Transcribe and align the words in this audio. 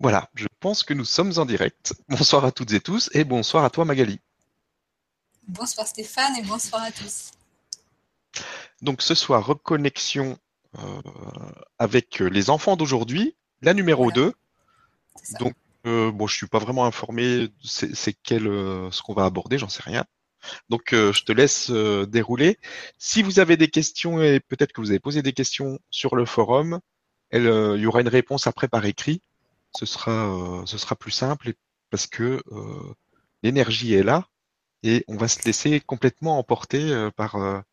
Voilà, 0.00 0.30
je 0.34 0.46
pense 0.60 0.82
que 0.82 0.94
nous 0.94 1.04
sommes 1.04 1.34
en 1.36 1.44
direct. 1.44 1.92
Bonsoir 2.08 2.46
à 2.46 2.52
toutes 2.52 2.72
et 2.72 2.80
tous 2.80 3.10
et 3.12 3.22
bonsoir 3.22 3.64
à 3.64 3.70
toi 3.70 3.84
Magali. 3.84 4.18
Bonsoir 5.46 5.86
Stéphane 5.86 6.36
et 6.36 6.42
bonsoir 6.42 6.82
à 6.82 6.90
tous. 6.90 7.32
Donc 8.80 9.02
ce 9.02 9.14
soir, 9.14 9.44
reconnexion 9.44 10.38
euh, 10.78 11.02
avec 11.78 12.20
les 12.20 12.48
enfants 12.48 12.76
d'aujourd'hui, 12.76 13.36
la 13.60 13.74
numéro 13.74 14.04
Voilà. 14.04 14.32
2. 15.34 15.38
Donc 15.38 15.54
euh, 15.86 16.10
bon, 16.10 16.26
je 16.26 16.34
suis 16.34 16.46
pas 16.46 16.58
vraiment 16.58 16.86
informé, 16.86 17.50
c'est 17.62 17.94
c'est 17.94 18.14
quel 18.14 18.46
euh, 18.46 18.90
ce 18.90 19.02
qu'on 19.02 19.12
va 19.12 19.26
aborder, 19.26 19.58
j'en 19.58 19.68
sais 19.68 19.82
rien. 19.82 20.06
Donc 20.70 20.94
euh, 20.94 21.12
je 21.12 21.24
te 21.24 21.32
laisse 21.32 21.68
euh, 21.68 22.06
dérouler. 22.06 22.58
Si 22.96 23.22
vous 23.22 23.38
avez 23.38 23.58
des 23.58 23.68
questions 23.68 24.22
et 24.22 24.40
peut-être 24.40 24.72
que 24.72 24.80
vous 24.80 24.90
avez 24.90 24.98
posé 24.98 25.20
des 25.20 25.34
questions 25.34 25.78
sur 25.90 26.16
le 26.16 26.24
forum, 26.24 26.80
elle, 27.28 27.46
euh, 27.46 27.76
il 27.76 27.82
y 27.82 27.86
aura 27.86 28.00
une 28.00 28.08
réponse 28.08 28.46
après 28.46 28.66
par 28.68 28.86
écrit. 28.86 29.20
Ce 29.76 29.86
sera 29.86 30.34
euh, 30.34 30.66
ce 30.66 30.78
sera 30.78 30.96
plus 30.96 31.10
simple 31.10 31.52
parce 31.90 32.06
que 32.06 32.42
euh, 32.52 32.94
l'énergie 33.42 33.94
est 33.94 34.02
là 34.02 34.28
et 34.82 35.04
on 35.08 35.16
va 35.16 35.28
se 35.28 35.44
laisser 35.44 35.80
complètement 35.80 36.38
emporter 36.38 36.90
euh, 36.90 37.10
par 37.10 37.64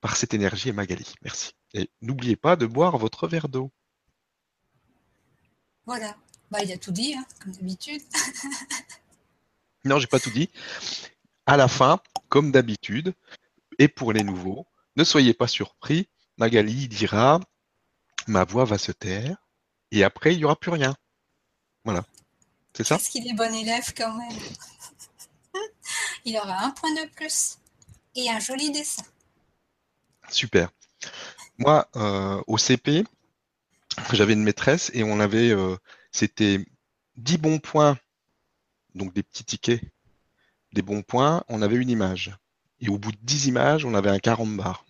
par 0.00 0.16
cette 0.16 0.34
énergie 0.34 0.68
et 0.68 0.72
Magali. 0.72 1.14
Merci. 1.22 1.52
Et 1.74 1.90
n'oubliez 2.00 2.36
pas 2.36 2.56
de 2.56 2.66
boire 2.66 2.98
votre 2.98 3.26
verre 3.26 3.48
d'eau. 3.48 3.72
Voilà. 5.86 6.16
Bah, 6.50 6.62
il 6.62 6.72
a 6.72 6.78
tout 6.78 6.92
dit, 6.92 7.14
hein, 7.14 7.24
comme 7.42 7.52
d'habitude. 7.52 8.02
Non, 9.84 10.00
j'ai 10.00 10.08
pas 10.08 10.18
tout 10.18 10.30
dit. 10.30 10.50
À 11.46 11.56
la 11.56 11.68
fin, 11.68 12.00
comme 12.28 12.50
d'habitude, 12.50 13.14
et 13.78 13.88
pour 13.88 14.12
les 14.12 14.24
nouveaux, 14.24 14.66
ne 14.96 15.04
soyez 15.04 15.32
pas 15.32 15.46
surpris. 15.46 16.08
Magali 16.36 16.88
dira 16.88 17.40
ma 18.26 18.44
voix 18.44 18.64
va 18.64 18.78
se 18.78 18.92
taire 18.92 19.36
et 19.90 20.04
après 20.04 20.34
il 20.34 20.40
y 20.40 20.44
aura 20.44 20.56
plus 20.56 20.70
rien. 20.70 20.94
Voilà. 21.88 22.04
C'est 22.74 22.84
ça? 22.84 22.98
Qu'est-ce 22.98 23.08
qu'il 23.08 23.26
est 23.26 23.32
bon 23.32 23.54
élève 23.54 23.94
quand 23.96 24.12
même? 24.12 24.38
Il 26.26 26.36
aura 26.36 26.62
un 26.66 26.70
point 26.70 26.92
de 26.92 27.08
plus 27.14 27.56
et 28.14 28.28
un 28.28 28.38
joli 28.40 28.70
dessin. 28.70 29.04
Super. 30.28 30.68
Moi, 31.56 31.88
euh, 31.96 32.42
au 32.46 32.58
CP, 32.58 33.04
j'avais 34.12 34.34
une 34.34 34.42
maîtresse 34.42 34.90
et 34.92 35.02
on 35.02 35.18
avait, 35.18 35.48
euh, 35.48 35.78
c'était 36.12 36.62
10 37.16 37.38
bons 37.38 37.58
points, 37.58 37.98
donc 38.94 39.14
des 39.14 39.22
petits 39.22 39.44
tickets, 39.44 39.80
des 40.74 40.82
bons 40.82 41.00
points, 41.00 41.42
on 41.48 41.62
avait 41.62 41.76
une 41.76 41.88
image. 41.88 42.36
Et 42.80 42.90
au 42.90 42.98
bout 42.98 43.12
de 43.12 43.18
10 43.22 43.46
images, 43.46 43.86
on 43.86 43.94
avait 43.94 44.10
un 44.10 44.18
carambar. 44.18 44.84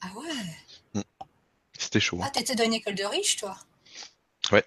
Ah 0.00 0.12
ouais? 0.14 1.02
C'était 1.76 1.98
chaud. 1.98 2.20
hein. 2.22 2.26
Ah, 2.28 2.30
t'étais 2.30 2.54
dans 2.54 2.62
une 2.62 2.74
école 2.74 2.94
de 2.94 3.04
riches, 3.04 3.38
toi? 3.38 3.58
Ouais. 4.52 4.64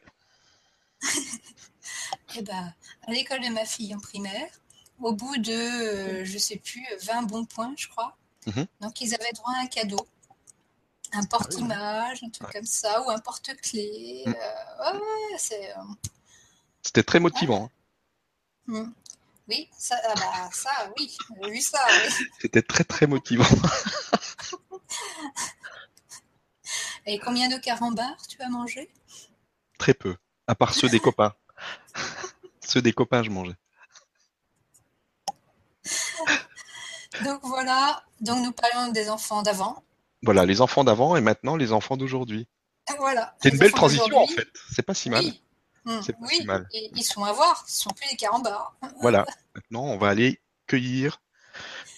Eh 2.36 2.42
ben, 2.44 2.74
à 3.08 3.12
l'école 3.12 3.42
de 3.42 3.50
ma 3.50 3.66
fille 3.66 3.94
en 3.96 4.00
primaire, 4.00 4.50
au 5.00 5.14
bout 5.14 5.38
de, 5.38 5.52
euh, 5.52 6.26
je 6.26 6.38
sais 6.38 6.58
plus, 6.58 6.86
20 7.04 7.24
bons 7.24 7.46
points, 7.46 7.74
je 7.78 7.88
crois. 7.88 8.16
Mhm. 8.48 8.68
Donc, 8.82 9.02
ils 9.02 9.14
avaient 9.16 9.32
droit 9.34 9.52
à 9.56 9.62
un 9.62 9.68
cadeau. 9.68 10.08
Un 11.12 11.24
porte-image, 11.26 12.24
un 12.24 12.30
truc 12.30 12.48
Ouais. 12.48 12.54
comme 12.54 12.66
ça, 12.66 13.02
ou 13.04 13.10
un 13.10 13.18
porte-clés. 13.20 14.24
Mm. 14.28 14.34
Euh, 14.36 14.94
ouais, 14.94 15.38
c'est... 15.40 15.72
euh, 15.76 15.82
C'était 16.84 17.02
très 17.04 17.20
motivant. 17.20 17.72
hein. 18.68 18.84
hmm. 18.84 18.94
Oui, 19.48 19.68
ça, 19.76 20.00
ah 20.08 20.14
bah, 20.16 20.50
ça, 20.54 20.70
oui, 21.00 21.18
j'ai 21.44 21.50
vu 21.50 21.62
ça, 21.62 21.80
oui. 21.90 22.26
C'était 22.42 22.62
très 22.62 22.84
très 22.84 23.08
motivant. 23.08 23.46
Et 27.08 27.18
combien 27.20 27.50
de 27.50 27.58
carambars 27.58 28.28
tu 28.28 28.40
as 28.44 28.50
mangé 28.50 28.92
Très 29.80 29.96
peu. 29.96 30.16
À 30.50 30.56
part 30.56 30.74
ceux 30.74 30.90
des 30.90 31.00
copains. 31.00 31.36
Ceux 32.60 32.82
des 32.82 32.92
copains, 32.92 33.22
je 33.22 33.30
mangeais. 33.30 33.56
Donc 37.24 37.42
voilà, 37.44 38.04
donc 38.20 38.44
nous 38.44 38.52
parlons 38.52 38.92
des 38.92 39.12
enfants 39.12 39.44
d'avant. 39.44 39.84
Voilà, 40.24 40.48
les 40.48 40.60
enfants 40.62 40.84
d'avant 40.84 41.16
et 41.16 41.22
maintenant 41.22 41.56
les 41.56 41.72
enfants 41.72 41.98
d'aujourd'hui. 41.98 42.48
Voilà. 42.98 43.36
C'est 43.44 43.50
une 43.50 43.60
belle 43.60 43.74
transition 43.74 44.18
en 44.18 44.26
fait. 44.26 44.48
C'est 44.74 44.82
pas 44.82 44.96
si 44.96 45.12
mal. 45.12 45.24
Oui, 45.24 46.00
C'est 46.04 46.14
pas 46.14 46.26
oui. 46.28 46.38
si 46.38 46.46
mal. 46.46 46.68
Et 46.74 46.90
ils 46.96 47.04
sont 47.04 47.24
à 47.24 47.32
voir, 47.32 47.64
ce 47.68 47.84
sont 47.84 47.92
plus 47.92 48.10
des 48.10 48.16
carambars. 48.16 48.76
Voilà. 49.02 49.28
Maintenant, 49.54 49.84
on 49.84 49.98
va 50.00 50.10
aller 50.10 50.42
cueillir, 50.66 51.22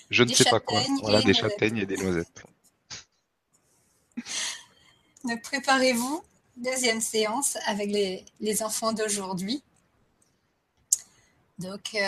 je 0.09 0.23
ne 0.23 0.33
sais 0.33 0.43
pas 0.49 0.59
quoi. 0.59 0.81
Voilà, 1.03 1.19
des 1.21 1.27
des 1.27 1.39
noisettes. 1.39 1.51
châtaignes 1.51 1.77
et 1.77 1.85
des 1.85 1.95
noisettes. 1.95 2.43
Donc 5.23 5.41
préparez-vous, 5.41 6.21
deuxième 6.61 7.01
séance 7.01 7.57
avec 7.65 7.89
les, 8.39 8.63
enfants 8.63 8.93
d'aujourd'hui. 8.93 9.63
Donc 11.59 11.93
euh, 11.93 11.99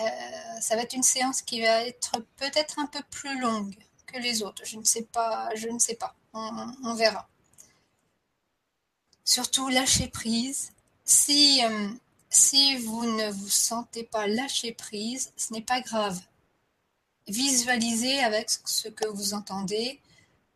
euh, 0.00 0.60
ça 0.60 0.76
va 0.76 0.82
être 0.82 0.94
une 0.94 1.02
séance 1.02 1.42
qui 1.42 1.62
va 1.62 1.82
être 1.86 2.18
peut-être 2.36 2.78
un 2.78 2.86
peu 2.86 3.00
plus 3.10 3.40
longue 3.40 3.74
que 4.06 4.18
les 4.18 4.42
autres. 4.42 4.62
Je 4.64 4.78
ne 4.78 4.84
sais 4.84 5.04
pas, 5.04 5.48
je 5.54 5.68
ne 5.68 5.78
sais 5.78 5.94
pas. 5.94 6.14
On, 6.32 6.74
on 6.84 6.94
verra. 6.94 7.28
Surtout 9.24 9.68
lâcher 9.68 10.08
prise. 10.08 10.72
Si, 11.04 11.64
euh, 11.64 11.88
si 12.30 12.76
vous 12.76 13.04
ne 13.04 13.30
vous 13.30 13.48
sentez 13.48 14.04
pas 14.04 14.26
lâcher 14.26 14.72
prise, 14.72 15.32
ce 15.36 15.52
n'est 15.52 15.62
pas 15.62 15.80
grave. 15.80 16.20
Visualisez 17.28 18.20
avec 18.20 18.50
ce 18.50 18.88
que 18.88 19.06
vous 19.06 19.34
entendez 19.34 20.00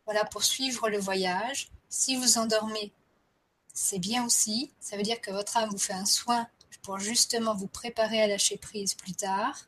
voilà, 0.05 0.25
pour 0.25 0.43
suivre 0.43 0.89
le 0.89 0.97
voyage. 0.97 1.69
Si 1.89 2.15
vous 2.15 2.37
endormez, 2.37 2.91
c'est 3.77 3.99
bien 3.99 4.25
aussi. 4.25 4.71
Ça 4.79 4.97
veut 4.97 5.03
dire 5.03 5.21
que 5.21 5.29
votre 5.29 5.55
âme 5.55 5.69
vous 5.69 5.77
fait 5.77 5.93
un 5.93 6.05
soin 6.05 6.47
pour 6.81 6.97
justement 6.97 7.53
vous 7.53 7.67
préparer 7.67 8.21
à 8.21 8.27
lâcher 8.27 8.57
prise 8.57 8.95
plus 8.95 9.13
tard. 9.13 9.67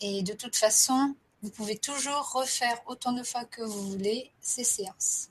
Et 0.00 0.22
de 0.22 0.34
toute 0.34 0.54
façon, 0.54 1.14
vous 1.40 1.50
pouvez 1.50 1.78
toujours 1.78 2.32
refaire 2.32 2.78
autant 2.86 3.12
de 3.12 3.22
fois 3.22 3.46
que 3.46 3.62
vous 3.62 3.90
voulez 3.90 4.30
ces 4.42 4.64
séances. 4.64 5.30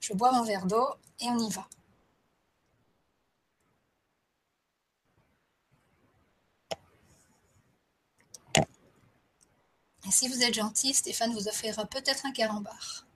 Je 0.00 0.14
bois 0.14 0.32
mon 0.32 0.44
verre 0.44 0.64
d'eau 0.64 0.88
et 1.20 1.26
on 1.26 1.38
y 1.38 1.50
va. 1.50 1.68
Et 10.06 10.10
si 10.10 10.26
vous 10.28 10.42
êtes 10.42 10.54
gentil, 10.54 10.94
Stéphane 10.94 11.34
vous 11.34 11.48
offrira 11.48 11.84
peut-être 11.84 12.24
un 12.24 12.32
carambar. 12.32 13.07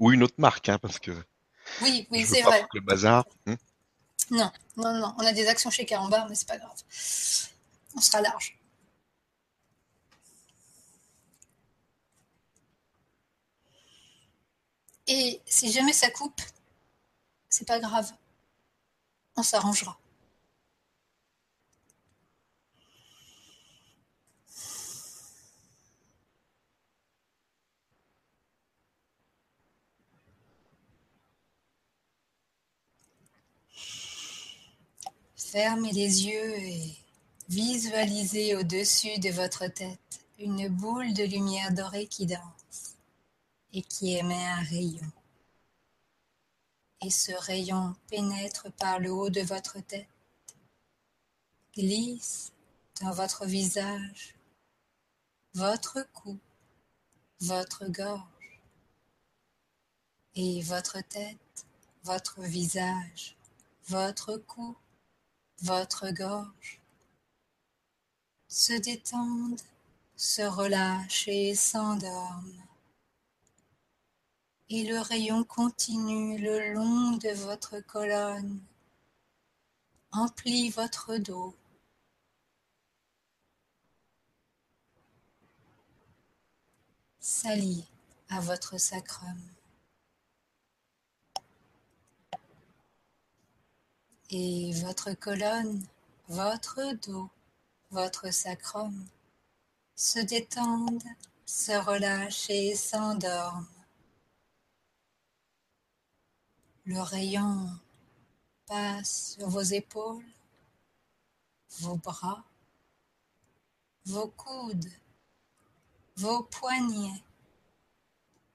Ou 0.00 0.12
une 0.12 0.22
autre 0.22 0.34
marque, 0.38 0.68
hein, 0.68 0.78
parce 0.78 0.98
que 0.98 1.12
Oui, 1.82 2.06
oui, 2.10 2.26
c'est 2.26 2.42
vrai. 2.42 2.66
le 2.74 2.80
bazar. 2.80 3.24
Hmm. 3.46 3.54
Non, 4.30 4.50
non, 4.76 4.94
non, 4.94 5.14
on 5.18 5.24
a 5.26 5.32
des 5.32 5.46
actions 5.46 5.70
chez 5.70 5.84
Carambar, 5.84 6.28
mais 6.28 6.34
c'est 6.34 6.48
pas 6.48 6.58
grave. 6.58 6.76
On 7.96 8.00
sera 8.00 8.20
large. 8.20 8.58
Et 15.06 15.40
si 15.46 15.70
jamais 15.70 15.92
ça 15.92 16.10
coupe, 16.10 16.40
c'est 17.48 17.66
pas 17.66 17.78
grave. 17.78 18.10
On 19.36 19.42
s'arrangera. 19.42 19.98
Fermez 35.54 35.92
les 35.92 36.26
yeux 36.26 36.58
et 36.58 36.96
visualisez 37.48 38.56
au-dessus 38.56 39.20
de 39.20 39.30
votre 39.30 39.68
tête 39.68 40.26
une 40.40 40.66
boule 40.66 41.14
de 41.14 41.22
lumière 41.22 41.72
dorée 41.72 42.08
qui 42.08 42.26
danse 42.26 42.96
et 43.72 43.82
qui 43.82 44.16
émet 44.16 44.34
un 44.34 44.64
rayon. 44.64 45.12
Et 47.02 47.10
ce 47.10 47.30
rayon 47.30 47.94
pénètre 48.10 48.72
par 48.72 48.98
le 48.98 49.12
haut 49.12 49.30
de 49.30 49.42
votre 49.42 49.78
tête, 49.78 50.08
glisse 51.72 52.50
dans 53.00 53.12
votre 53.12 53.46
visage, 53.46 54.34
votre 55.54 56.04
cou, 56.14 56.36
votre 57.38 57.86
gorge 57.86 58.60
et 60.34 60.62
votre 60.62 61.00
tête, 61.02 61.64
votre 62.02 62.40
visage, 62.40 63.36
votre 63.86 64.36
cou, 64.36 64.76
votre 65.64 66.10
gorge 66.10 66.78
se 68.48 68.74
détendent, 68.74 69.62
se 70.14 70.42
relâchent 70.42 71.26
et 71.28 71.54
s'endorment. 71.54 72.66
Et 74.68 74.84
le 74.84 75.00
rayon 75.00 75.42
continue 75.42 76.36
le 76.36 76.74
long 76.74 77.12
de 77.12 77.30
votre 77.30 77.80
colonne, 77.80 78.60
emplit 80.12 80.68
votre 80.68 81.16
dos, 81.16 81.54
s'allie 87.20 87.86
à 88.28 88.40
votre 88.40 88.78
sacrum. 88.78 89.53
Et 94.36 94.72
votre 94.72 95.12
colonne, 95.12 95.86
votre 96.26 96.80
dos, 97.06 97.30
votre 97.92 98.32
sacrum 98.32 99.06
se 99.94 100.18
détendent, 100.18 101.04
se 101.46 101.70
relâchent 101.70 102.50
et 102.50 102.74
s'endorment. 102.74 103.68
Le 106.84 107.00
rayon 107.00 107.78
passe 108.66 109.36
sur 109.36 109.48
vos 109.48 109.62
épaules, 109.62 110.26
vos 111.78 111.96
bras, 111.98 112.42
vos 114.04 114.32
coudes, 114.36 114.90
vos 116.16 116.42
poignets, 116.42 117.22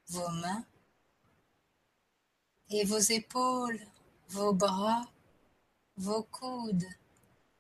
vos 0.10 0.28
mains 0.28 0.66
et 2.70 2.84
vos 2.84 3.00
épaules, 3.00 3.80
vos 4.28 4.54
bras, 4.54 5.06
vos 6.00 6.24
coudes, 6.24 6.88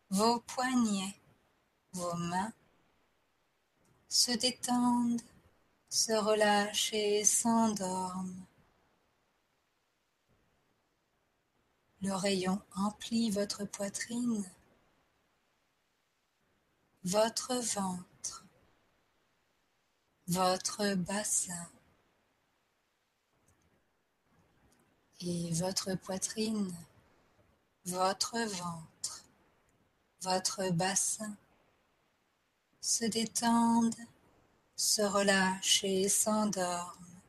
vos 0.10 0.40
poignets, 0.40 1.20
vos 1.92 2.16
mains 2.16 2.54
se 4.08 4.32
détendent, 4.32 5.22
se 5.90 6.14
relâchent 6.14 6.94
et 6.94 7.26
s'endorment. 7.26 8.46
Le 12.02 12.14
rayon 12.14 12.62
emplit 12.78 13.30
votre 13.30 13.66
poitrine, 13.66 14.50
votre 17.04 17.56
ventre, 17.56 18.46
votre 20.28 20.96
bassin 20.96 21.70
et 25.20 25.52
votre 25.52 25.96
poitrine, 25.96 26.74
votre 27.90 28.38
ventre, 28.38 29.26
votre 30.22 30.70
bassin 30.70 31.36
se 32.82 33.06
détendent, 33.06 33.96
se 34.76 35.02
relâchent 35.02 35.84
et 35.84 36.08
s'endorment. 36.08 37.22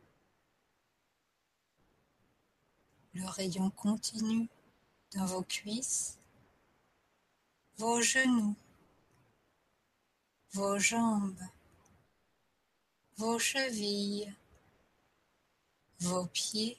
Le 3.14 3.24
rayon 3.26 3.70
continue 3.70 4.48
dans 5.14 5.24
vos 5.24 5.42
cuisses, 5.42 6.18
vos 7.78 8.02
genoux, 8.02 8.54
vos 10.52 10.78
jambes, 10.78 11.42
vos 13.16 13.38
chevilles, 13.38 14.32
vos 16.00 16.26
pieds 16.26 16.78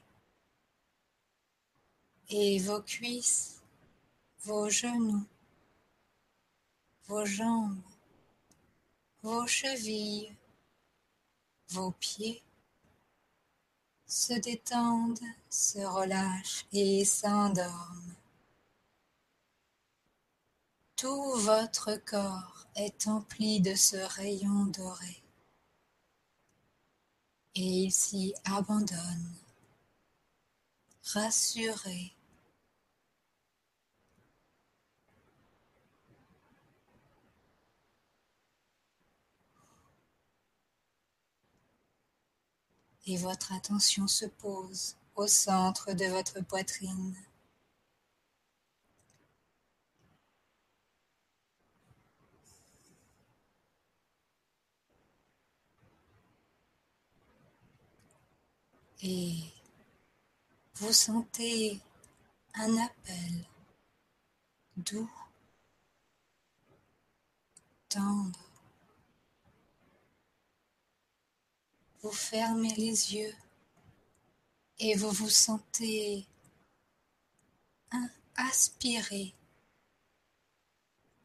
et 2.30 2.60
vos 2.60 2.81
cuisses, 2.81 3.61
vos 4.44 4.70
genoux, 4.70 5.26
vos 7.08 7.26
jambes, 7.26 7.82
vos 9.22 9.48
chevilles, 9.48 10.36
vos 11.70 11.92
pieds 11.92 12.42
se 14.06 14.34
détendent, 14.34 15.20
se 15.50 15.80
relâchent 15.80 16.66
et 16.74 17.06
s'endorment. 17.06 18.16
Tout 20.96 21.34
votre 21.38 21.96
corps 22.06 22.68
est 22.76 23.08
empli 23.08 23.62
de 23.62 23.76
ce 23.76 23.98
rayon 23.98 24.66
doré 24.66 25.22
et 27.56 27.84
il 27.84 27.92
s'y 27.92 28.34
abandonne, 28.46 29.36
rassuré. 31.04 32.14
Et 43.06 43.18
votre 43.18 43.51
attention 43.53 44.07
se 44.07 44.25
pose 44.25 44.95
au 45.15 45.27
centre 45.27 45.94
de 45.94 46.06
votre 46.06 46.42
poitrine. 46.42 47.15
Et 59.04 59.36
vous 60.75 60.94
sentez 60.94 61.80
un 62.54 62.77
appel 62.77 63.45
doux, 64.77 65.09
tendre. 67.89 68.50
Vous 72.01 72.12
fermez 72.12 72.74
les 72.75 73.13
yeux 73.13 73.36
et 74.80 74.95
vous 74.95 75.12
vous 75.12 75.30
sentez 75.30 76.25
aspirer, 78.36 79.33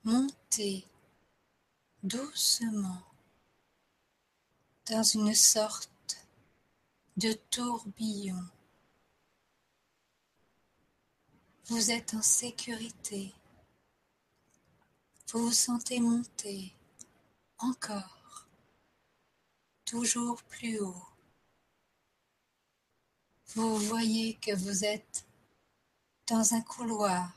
monter 0.05 0.85
doucement 2.03 3.03
dans 4.91 5.03
une 5.03 5.35
sorte 5.35 5.91
de 7.17 7.33
tourbillon. 7.51 8.45
Vous 11.67 11.91
êtes 11.91 12.15
en 12.15 12.23
sécurité. 12.23 13.33
Vous 15.29 15.47
vous 15.47 15.53
sentez 15.53 15.99
monter 16.01 16.73
encore, 17.59 18.16
toujours 19.87 20.43
plus 20.43 20.81
haut. 20.81 21.07
Vous 23.55 23.77
voyez 23.77 24.35
que 24.35 24.55
vous 24.55 24.85
êtes 24.85 25.25
dans 26.27 26.55
un 26.55 26.61
couloir, 26.61 27.33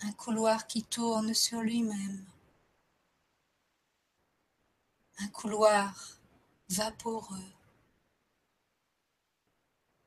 un 0.00 0.12
couloir 0.12 0.66
qui 0.68 0.84
tourne 0.84 1.34
sur 1.34 1.60
lui-même, 1.60 2.24
un 5.18 5.28
couloir 5.28 6.18
vaporeux 6.68 7.52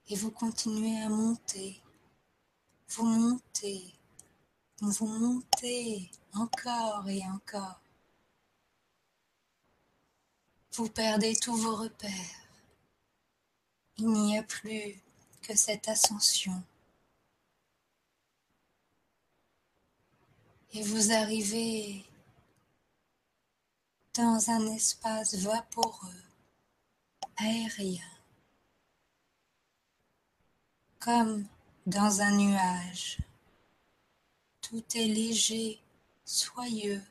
et 0.10 0.16
vous 0.16 0.32
continuez 0.32 1.02
à 1.02 1.10
monter. 1.10 1.82
Vous 2.90 3.06
montez, 3.06 3.94
vous 4.80 5.08
montez 5.08 6.10
encore 6.34 7.10
et 7.10 7.22
encore. 7.26 7.82
Vous 10.78 10.90
perdez 10.90 11.36
tous 11.36 11.56
vos 11.56 11.76
repères. 11.76 12.14
Il 13.98 14.10
n'y 14.10 14.38
a 14.38 14.44
plus 14.44 15.02
que 15.42 15.58
cette 15.58 15.88
ascension. 15.88 16.62
Et 20.74 20.84
vous 20.84 21.12
arrivez 21.12 22.06
dans 24.14 24.52
un 24.52 24.68
espace 24.68 25.34
vaporeux, 25.34 26.24
aérien 27.38 28.06
comme 31.00 31.48
dans 31.88 32.22
un 32.22 32.38
nuage. 32.38 33.18
Tout 34.62 34.84
est 34.94 35.08
léger, 35.08 35.80
soyeux, 36.24 37.02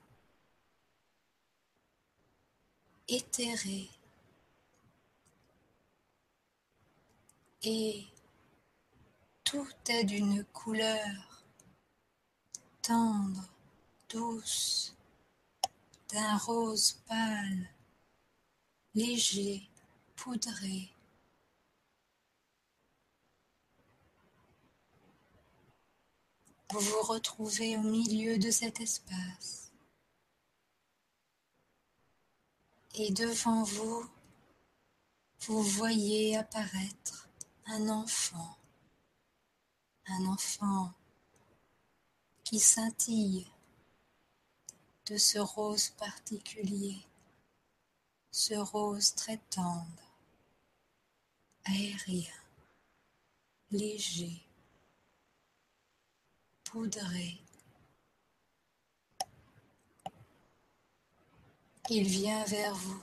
Et 7.63 8.05
tout 9.45 9.69
est 9.89 10.05
d'une 10.05 10.45
couleur 10.47 11.45
tendre, 12.83 13.49
douce, 14.09 14.95
d'un 16.13 16.37
rose 16.39 17.01
pâle, 17.07 17.69
léger, 18.95 19.69
poudré. 20.17 20.91
vous 26.73 26.81
vous 26.81 27.03
retrouvez 27.03 27.77
au 27.77 27.83
milieu 27.83 28.39
de 28.39 28.51
cet 28.51 28.81
espace. 28.81 29.65
Et 32.99 33.11
devant 33.11 33.62
vous, 33.62 34.09
vous 35.41 35.62
voyez 35.62 36.38
apparaître 36.38 37.29
un 37.67 37.91
enfant, 37.91 38.57
un 40.07 40.25
enfant 40.25 40.95
qui 42.43 42.59
scintille 42.59 43.47
de 45.05 45.19
ce 45.19 45.38
rose 45.38 45.91
particulier, 45.91 46.97
ce 48.31 48.55
rose 48.55 49.15
très 49.15 49.37
tendre. 49.50 49.85
aérien, 51.67 52.33
léger, 53.73 54.41
poudré. 56.65 57.46
Il 61.88 62.09
vient 62.09 62.45
vers 62.47 62.75
vous. 62.75 63.00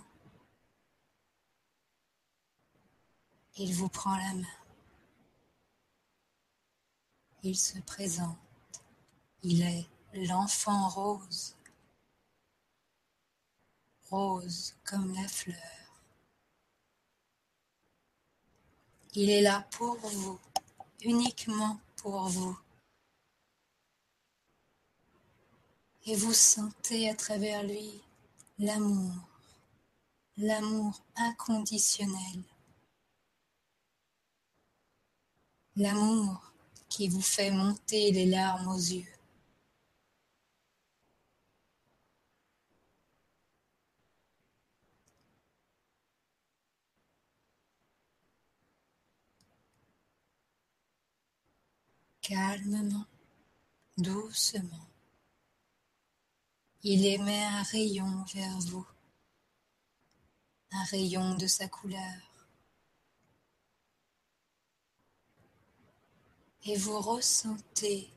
Il 3.56 3.74
vous 3.74 3.88
prend 3.88 4.18
la 4.18 4.34
main. 4.34 4.58
Il 7.44 7.58
se 7.58 7.80
présente. 7.80 8.38
Il 9.42 9.62
est 9.62 9.88
l'enfant 10.14 10.90
rose. 10.90 11.56
Rose 14.10 14.76
comme 14.84 15.14
la 15.14 15.30
fleur. 15.30 15.56
Il 19.14 19.30
est 19.30 19.42
là 19.42 19.66
pour 19.72 19.96
vous, 19.96 20.40
uniquement 21.04 21.80
pour 21.96 22.28
vous. 22.28 22.60
Et 26.06 26.18
vous 26.18 26.34
sentez 26.34 27.10
à 27.10 27.16
travers 27.16 27.64
lui 27.64 28.04
l'amour, 28.64 29.12
l'amour 30.38 31.02
inconditionnel, 31.18 32.44
l'amour 35.76 36.54
qui 36.88 37.10
vous 37.10 37.22
fait 37.22 37.52
monter 37.52 38.12
les 38.12 38.26
larmes 38.26 38.70
aux 38.70 38.78
yeux. 38.78 39.06
calmement, 52.22 53.06
doucement. 53.98 54.93
Il 56.86 57.06
émet 57.06 57.46
un 57.46 57.64
rayon 57.64 58.26
vers 58.34 58.60
vous, 58.60 58.86
un 60.72 60.84
rayon 60.84 61.36
de 61.36 61.48
sa 61.48 61.70
couleur. 61.70 62.46
Et 66.66 66.76
vous 66.76 67.00
ressentez, 67.00 68.10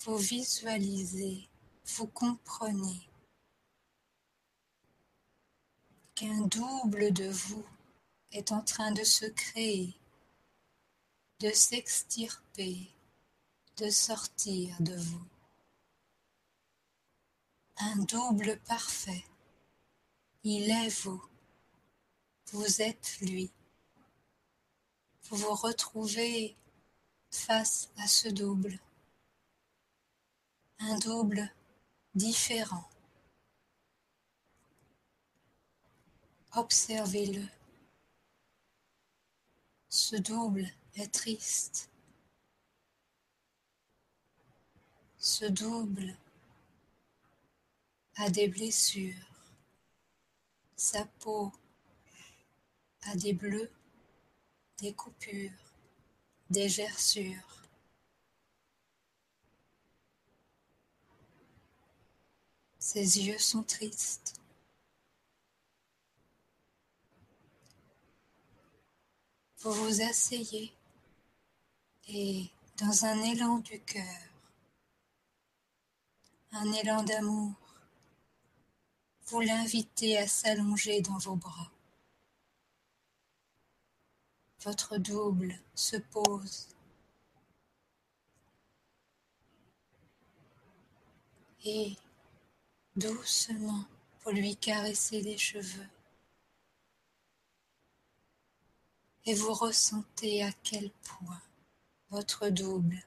vous 0.00 0.16
visualisez, 0.16 1.48
vous 1.96 2.08
comprenez 2.08 3.08
qu'un 6.16 6.48
double 6.48 7.12
de 7.12 7.28
vous 7.28 7.64
est 8.32 8.50
en 8.50 8.62
train 8.62 8.90
de 8.90 9.04
se 9.04 9.26
créer, 9.26 9.94
de 11.38 11.50
s'extirper, 11.50 12.90
de 13.76 13.88
sortir 13.88 14.74
de 14.80 14.96
vous. 14.96 15.29
Un 17.82 17.96
double 17.96 18.58
parfait. 18.66 19.24
Il 20.44 20.70
est 20.70 21.02
vous. 21.02 21.24
Vous 22.52 22.82
êtes 22.82 23.18
lui. 23.22 23.50
Vous 25.24 25.36
vous 25.38 25.54
retrouvez 25.54 26.56
face 27.30 27.88
à 27.96 28.06
ce 28.06 28.28
double. 28.28 28.78
Un 30.80 30.98
double 30.98 31.50
différent. 32.14 32.86
Observez-le. 36.52 37.46
Ce 39.88 40.16
double 40.16 40.68
est 40.96 41.14
triste. 41.14 41.88
Ce 45.16 45.46
double 45.46 46.14
a 48.22 48.28
des 48.28 48.48
blessures. 48.48 49.14
Sa 50.76 51.06
peau 51.06 51.50
a 53.02 53.16
des 53.16 53.32
bleus, 53.32 53.70
des 54.78 54.92
coupures, 54.92 55.50
des 56.50 56.68
gerçures. 56.68 57.64
Ses 62.78 63.26
yeux 63.26 63.38
sont 63.38 63.62
tristes. 63.62 64.34
Vous 69.60 69.72
vous 69.72 70.02
asseyez 70.02 70.72
et 72.08 72.50
dans 72.76 73.04
un 73.04 73.22
élan 73.22 73.58
du 73.58 73.80
cœur, 73.80 74.20
un 76.52 76.70
élan 76.72 77.02
d'amour. 77.02 77.59
Vous 79.30 79.40
l'invitez 79.40 80.18
à 80.18 80.26
s'allonger 80.26 81.02
dans 81.02 81.18
vos 81.18 81.36
bras. 81.36 81.70
Votre 84.64 84.98
double 84.98 85.56
se 85.72 85.96
pose. 85.98 86.66
Et 91.64 91.94
doucement, 92.96 93.84
vous 94.24 94.32
lui 94.32 94.56
caressez 94.56 95.20
les 95.20 95.38
cheveux. 95.38 95.88
Et 99.26 99.34
vous 99.34 99.54
ressentez 99.54 100.42
à 100.42 100.50
quel 100.64 100.90
point 101.04 101.42
votre 102.08 102.48
double 102.48 103.00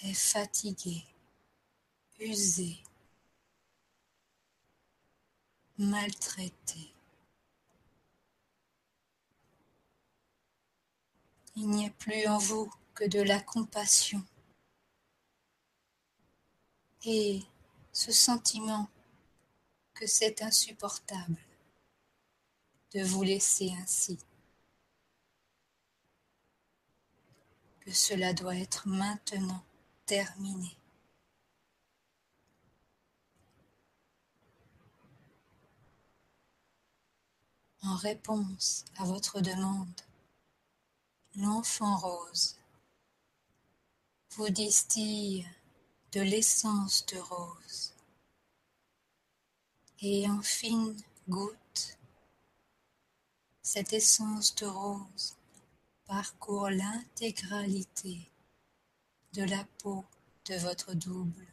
est 0.00 0.14
fatigué, 0.14 1.04
usé, 2.18 2.78
maltraité. 5.78 6.92
Il 11.54 11.68
n'y 11.68 11.86
a 11.86 11.90
plus 11.90 12.26
en 12.26 12.38
vous 12.38 12.70
que 12.94 13.04
de 13.04 13.20
la 13.20 13.40
compassion. 13.40 14.24
Et 17.04 17.42
ce 17.92 18.12
sentiment 18.12 18.88
que 19.94 20.06
c'est 20.06 20.42
insupportable 20.42 21.36
de 22.92 23.02
vous 23.02 23.22
laisser 23.22 23.72
ainsi, 23.80 24.18
que 27.80 27.92
cela 27.92 28.32
doit 28.32 28.56
être 28.56 28.88
maintenant 28.88 29.64
terminé. 30.04 30.75
En 37.88 37.94
réponse 37.94 38.84
à 38.96 39.04
votre 39.04 39.40
demande, 39.40 40.00
l'enfant 41.36 41.96
rose 41.96 42.56
vous 44.30 44.48
distille 44.48 45.46
de 46.10 46.20
l'essence 46.20 47.06
de 47.06 47.18
rose 47.18 47.94
et 50.00 50.28
en 50.28 50.42
fine 50.42 50.96
goutte, 51.28 51.96
cette 53.62 53.92
essence 53.92 54.56
de 54.56 54.66
rose 54.66 55.36
parcourt 56.06 56.70
l'intégralité 56.70 58.28
de 59.32 59.44
la 59.44 59.64
peau 59.78 60.04
de 60.46 60.56
votre 60.56 60.92
double. 60.94 61.46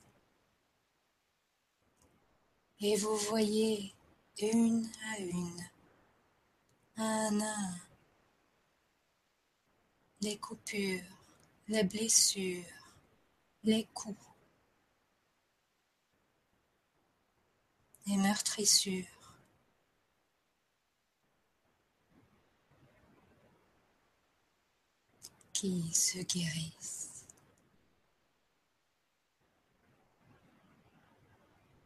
Et 2.80 2.96
vous 2.96 3.18
voyez 3.18 3.94
une 4.40 4.90
à 5.12 5.20
une 5.20 5.73
à 6.98 7.28
un. 7.28 7.76
Les 10.22 10.38
coupures, 10.38 11.04
les 11.68 11.84
blessures, 11.84 12.64
les 13.64 13.86
coups, 13.94 14.18
les 18.06 18.18
meurtrissures. 18.18 19.06
qui 25.54 25.94
se 25.94 26.18
guérissent? 26.20 27.26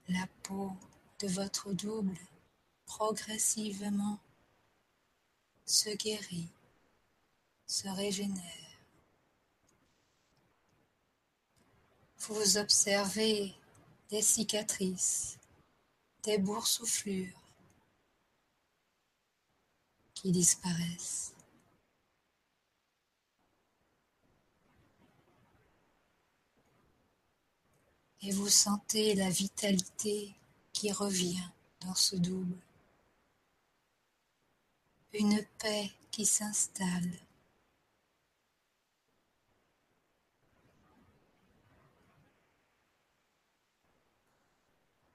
La 0.09 0.25
peau 0.41 0.71
de 1.19 1.27
votre 1.27 1.73
double 1.73 2.17
progressivement 2.87 4.19
se 5.67 5.89
guérit, 5.89 6.49
se 7.67 7.89
régénère. 7.89 8.79
Vous 12.19 12.57
observez 12.57 13.53
des 14.09 14.21
cicatrices, 14.21 15.37
des 16.23 16.37
boursouflures 16.37 17.41
qui 20.13 20.31
disparaissent. 20.31 21.33
Et 28.21 28.31
vous 28.31 28.49
sentez 28.49 29.15
la 29.15 29.29
vitalité 29.29 30.33
qui 30.73 30.91
revient 30.91 31.49
dans 31.81 31.95
ce 31.95 32.15
double. 32.15 32.57
Une 35.13 35.43
paix 35.59 35.91
qui 36.11 36.25
s'installe. 36.25 37.19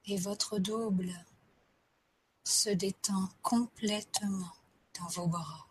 Et 0.05 0.17
votre 0.17 0.59
double 0.59 1.13
se 2.43 2.69
détend 2.69 3.29
complètement 3.41 4.51
dans 4.99 5.07
vos 5.07 5.27
bras. 5.27 5.67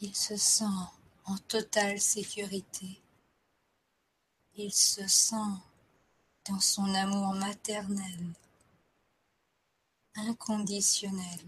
Il 0.00 0.16
se 0.16 0.36
sent 0.36 0.64
en 1.26 1.38
totale 1.38 2.00
sécurité. 2.00 3.00
Il 4.54 4.72
se 4.72 5.06
sent 5.06 5.36
dans 6.46 6.60
son 6.60 6.92
amour 6.94 7.34
maternel, 7.34 8.32
inconditionnel. 10.14 11.40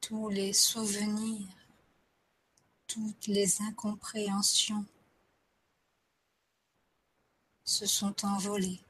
Tous 0.00 0.28
les 0.28 0.52
souvenirs, 0.52 1.48
toutes 2.86 3.26
les 3.26 3.62
incompréhensions 3.62 4.84
se 7.64 7.86
sont 7.86 8.24
envolés. 8.26 8.80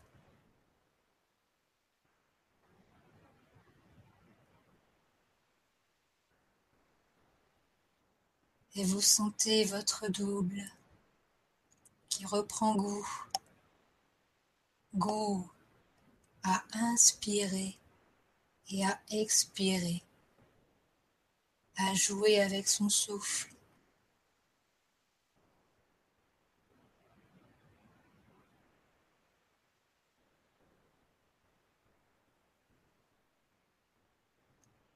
Et 8.75 8.85
vous 8.85 9.03
sentez 9.03 9.65
votre 9.65 10.09
double 10.09 10.63
reprend 12.27 12.75
goût, 12.75 13.09
goût 14.95 15.51
à 16.43 16.63
inspirer 16.73 17.79
et 18.69 18.85
à 18.85 19.01
expirer, 19.11 20.03
à 21.77 21.95
jouer 21.95 22.41
avec 22.41 22.69
son 22.69 22.89
souffle. 22.89 23.53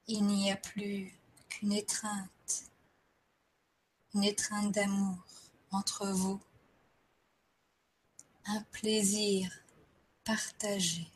Il 0.08 0.24
n'y 0.24 0.52
a 0.52 0.56
plus 0.56 1.12
qu'une 1.48 1.72
étreinte, 1.72 2.70
une 4.14 4.22
étreinte 4.22 4.72
d'amour 4.72 5.16
entre 5.72 6.06
vous, 6.06 6.40
un 8.48 8.62
plaisir 8.70 9.50
partagé. 10.24 11.06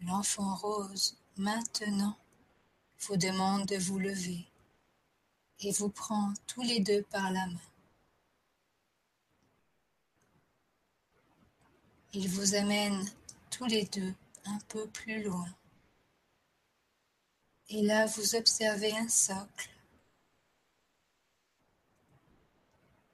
L'enfant 0.00 0.56
rose, 0.56 1.16
maintenant, 1.36 2.16
vous 3.00 3.16
demande 3.16 3.66
de 3.66 3.76
vous 3.76 3.98
lever 3.98 4.46
et 5.60 5.72
vous 5.72 5.88
prend 5.88 6.32
tous 6.46 6.62
les 6.62 6.80
deux 6.80 7.02
par 7.04 7.30
la 7.30 7.46
main. 7.46 7.60
Il 12.14 12.28
vous 12.28 12.54
amène 12.54 13.08
tous 13.52 13.66
les 13.66 13.84
deux 13.84 14.14
un 14.46 14.58
peu 14.68 14.88
plus 14.88 15.22
loin. 15.22 15.46
Et 17.68 17.82
là, 17.82 18.06
vous 18.06 18.34
observez 18.34 18.92
un 18.96 19.08
socle. 19.08 19.70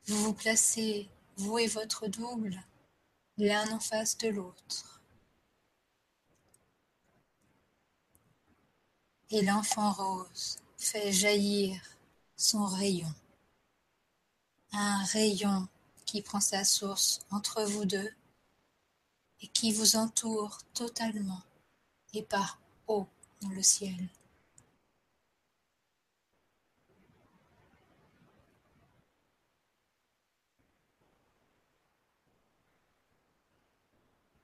Vous 0.06 0.16
vous 0.24 0.32
placez, 0.32 1.08
vous 1.36 1.58
et 1.58 1.66
votre 1.66 2.06
double, 2.06 2.62
l'un 3.36 3.70
en 3.72 3.80
face 3.80 4.16
de 4.18 4.28
l'autre. 4.28 5.02
Et 9.30 9.42
l'enfant 9.42 9.92
rose 9.92 10.56
fait 10.78 11.12
jaillir 11.12 11.78
son 12.36 12.64
rayon. 12.64 13.12
Un 14.72 15.04
rayon 15.04 15.68
qui 16.06 16.22
prend 16.22 16.40
sa 16.40 16.64
source 16.64 17.20
entre 17.30 17.64
vous 17.64 17.84
deux 17.84 18.10
et 19.40 19.46
qui 19.48 19.72
vous 19.72 19.96
entoure 19.96 20.58
totalement 20.74 21.42
et 22.14 22.22
par 22.22 22.60
haut 22.86 23.06
dans 23.42 23.50
le 23.50 23.62
ciel. 23.62 24.08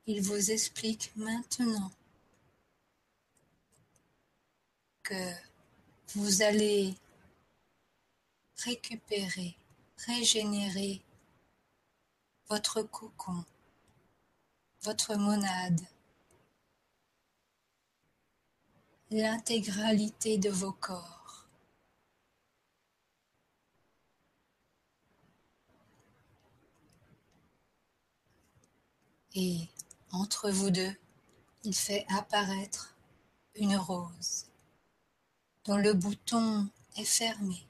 Il 0.07 0.20
vous 0.20 0.50
explique 0.50 1.11
maintenant 1.16 1.90
que 5.02 5.33
vous 6.14 6.42
allez 6.42 6.94
récupérer, 8.59 9.57
régénérer 10.07 11.02
votre 12.48 12.83
cocon, 12.83 13.44
votre 14.85 15.16
monade, 15.16 15.81
l'intégralité 19.11 20.37
de 20.37 20.51
vos 20.51 20.73
corps. 20.73 21.49
Et 29.35 29.68
entre 30.12 30.51
vous 30.51 30.70
deux, 30.70 30.94
il 31.64 31.75
fait 31.75 32.05
apparaître 32.11 32.94
une 33.55 33.77
rose 33.77 34.47
dont 35.64 35.79
le 35.79 35.94
bouton 35.94 36.68
est 36.99 37.05
fermé. 37.05 37.66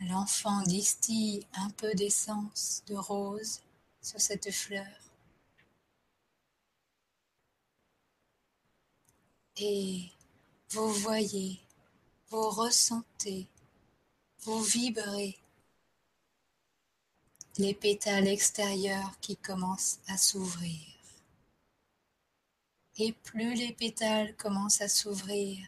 L'enfant 0.00 0.62
distille 0.62 1.44
un 1.54 1.70
peu 1.70 1.92
d'essence 1.94 2.82
de 2.86 2.94
rose 2.94 3.60
sur 4.00 4.20
cette 4.20 4.50
fleur. 4.52 4.86
Et 9.56 10.12
vous 10.70 10.92
voyez, 10.92 11.58
vous 12.30 12.48
ressentez, 12.48 13.48
vous 14.42 14.62
vibrez 14.62 15.36
les 17.56 17.74
pétales 17.74 18.28
extérieurs 18.28 19.18
qui 19.20 19.36
commencent 19.36 19.98
à 20.06 20.16
s'ouvrir. 20.16 20.80
Et 22.98 23.12
plus 23.12 23.54
les 23.54 23.72
pétales 23.72 24.36
commencent 24.36 24.80
à 24.80 24.88
s'ouvrir, 24.88 25.58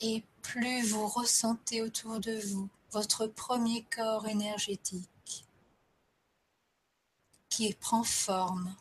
et 0.00 0.22
plus 0.42 0.82
vous 0.88 1.06
ressentez 1.06 1.82
autour 1.82 2.20
de 2.20 2.38
vous 2.48 2.68
votre 2.92 3.26
premier 3.26 3.84
corps 3.84 4.26
énergétique 4.28 5.46
qui 7.48 7.72
prend 7.74 8.04
forme. 8.04 8.74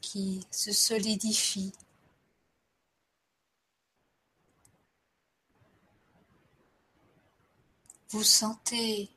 qui 0.00 0.46
se 0.50 0.72
solidifie. 0.72 1.72
Vous 8.08 8.22
sentez 8.22 9.10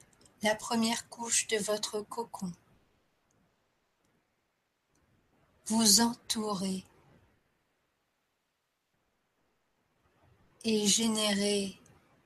la 0.44 0.54
première 0.54 1.08
couche 1.08 1.48
de 1.48 1.58
votre 1.60 2.02
cocon 2.02 2.52
vous 5.66 6.02
entourer 6.02 6.84
et 10.64 10.88
générer 10.88 11.80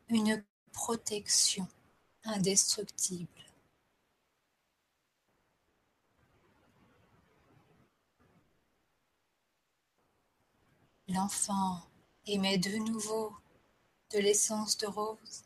une 0.10 0.44
protection 0.72 1.68
indestructible. 2.24 3.30
L'enfant 11.08 11.82
émet 12.26 12.58
de 12.58 12.78
nouveau 12.78 13.36
de 14.12 14.20
l'essence 14.20 14.78
de 14.78 14.88
rose 14.88 15.44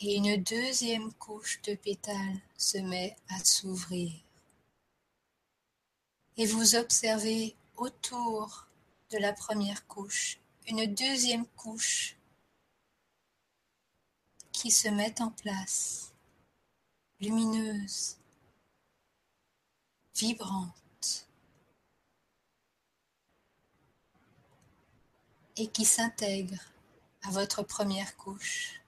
et 0.00 0.16
une 0.16 0.42
deuxième 0.42 1.12
couche 1.14 1.60
de 1.62 1.74
pétales 1.74 2.40
se 2.56 2.78
met 2.78 3.16
à 3.28 3.38
s'ouvrir. 3.44 4.12
Et 6.36 6.46
vous 6.46 6.74
observez 6.74 7.56
autour 7.76 8.66
de 9.10 9.18
la 9.18 9.32
première 9.32 9.86
couche 9.86 10.38
une 10.66 10.86
deuxième 10.94 11.46
couche 11.56 12.16
qui 14.52 14.70
se 14.70 14.88
met 14.88 15.20
en 15.20 15.30
place, 15.30 16.12
lumineuse, 17.20 18.16
vibrante, 20.14 21.28
et 25.56 25.66
qui 25.68 25.84
s'intègre 25.84 26.60
à 27.22 27.30
votre 27.30 27.62
première 27.62 28.16
couche. 28.16 28.79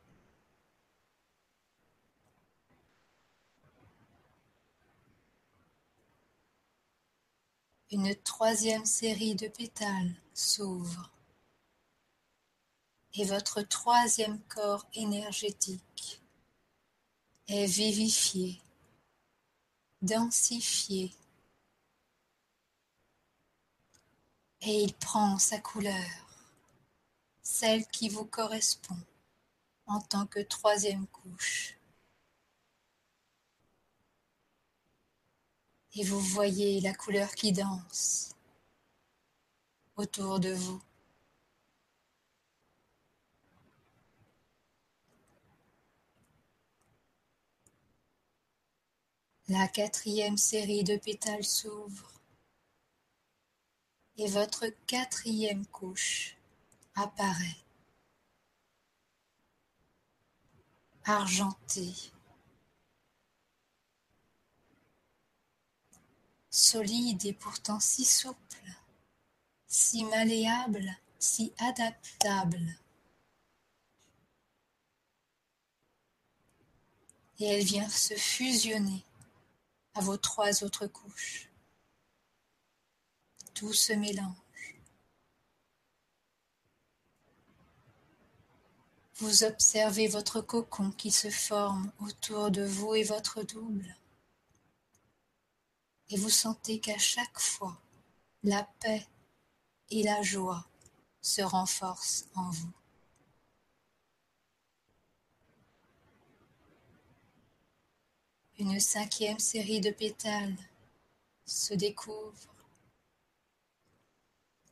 Une 7.92 8.14
troisième 8.14 8.86
série 8.86 9.34
de 9.34 9.48
pétales 9.48 10.14
s'ouvre 10.32 11.10
et 13.12 13.24
votre 13.26 13.60
troisième 13.60 14.40
corps 14.44 14.86
énergétique 14.94 16.22
est 17.48 17.66
vivifié, 17.66 18.62
densifié 20.00 21.12
et 24.62 24.84
il 24.84 24.94
prend 24.94 25.38
sa 25.38 25.58
couleur, 25.58 26.10
celle 27.42 27.86
qui 27.88 28.08
vous 28.08 28.24
correspond 28.24 28.96
en 29.84 30.00
tant 30.00 30.24
que 30.24 30.40
troisième 30.40 31.06
couche. 31.08 31.76
Et 35.94 36.04
vous 36.04 36.20
voyez 36.20 36.80
la 36.80 36.94
couleur 36.94 37.34
qui 37.34 37.52
danse 37.52 38.34
autour 39.96 40.40
de 40.40 40.52
vous. 40.52 40.80
La 49.48 49.68
quatrième 49.68 50.38
série 50.38 50.82
de 50.82 50.96
pétales 50.96 51.44
s'ouvre 51.44 52.10
et 54.16 54.28
votre 54.28 54.66
quatrième 54.86 55.66
couche 55.66 56.36
apparaît, 56.94 57.56
argentée. 61.04 62.11
Solide 66.52 67.24
et 67.24 67.32
pourtant 67.32 67.80
si 67.80 68.04
souple, 68.04 68.76
si 69.66 70.04
malléable, 70.04 70.96
si 71.18 71.52
adaptable. 71.58 72.76
Et 77.40 77.46
elle 77.46 77.64
vient 77.64 77.88
se 77.88 78.14
fusionner 78.14 79.02
à 79.94 80.02
vos 80.02 80.18
trois 80.18 80.62
autres 80.62 80.86
couches. 80.86 81.48
Tout 83.54 83.72
se 83.72 83.94
mélange. 83.94 84.36
Vous 89.16 89.44
observez 89.44 90.08
votre 90.08 90.40
cocon 90.40 90.90
qui 90.90 91.10
se 91.10 91.30
forme 91.30 91.90
autour 92.00 92.50
de 92.50 92.64
vous 92.64 92.94
et 92.94 93.04
votre 93.04 93.42
double 93.42 93.96
et 96.12 96.18
vous 96.18 96.28
sentez 96.28 96.78
qu'à 96.78 96.98
chaque 96.98 97.38
fois, 97.38 97.80
la 98.42 98.64
paix 98.80 99.06
et 99.88 100.02
la 100.02 100.20
joie 100.20 100.66
se 101.22 101.40
renforcent 101.40 102.26
en 102.34 102.50
vous. 102.50 102.72
Une 108.58 108.78
cinquième 108.78 109.38
série 109.38 109.80
de 109.80 109.90
pétales 109.90 110.56
se 111.46 111.72
découvre 111.72 112.54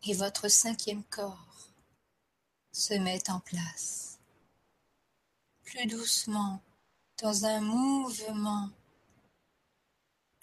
et 0.04 0.12
votre 0.12 0.48
cinquième 0.48 1.04
corps 1.04 1.72
se 2.70 2.92
met 2.94 3.30
en 3.30 3.40
place. 3.40 4.18
Plus 5.64 5.86
doucement, 5.86 6.60
dans 7.22 7.46
un 7.46 7.62
mouvement 7.62 8.70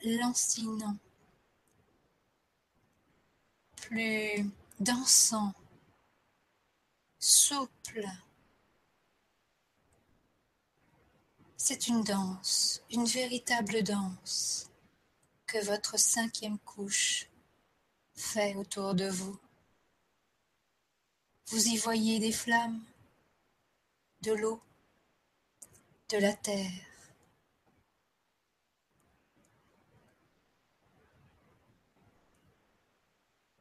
lancinant, 0.03 0.97
plus 3.75 4.49
dansant, 4.79 5.53
souple. 7.19 8.05
C'est 11.57 11.87
une 11.87 12.03
danse, 12.03 12.81
une 12.91 13.05
véritable 13.05 13.83
danse 13.83 14.69
que 15.47 15.63
votre 15.65 15.97
cinquième 15.97 16.59
couche 16.59 17.27
fait 18.15 18.55
autour 18.55 18.93
de 18.93 19.09
vous. 19.09 19.37
Vous 21.47 21.67
y 21.67 21.77
voyez 21.77 22.19
des 22.19 22.31
flammes, 22.31 22.83
de 24.21 24.33
l'eau, 24.33 24.61
de 26.09 26.17
la 26.17 26.33
terre. 26.33 26.86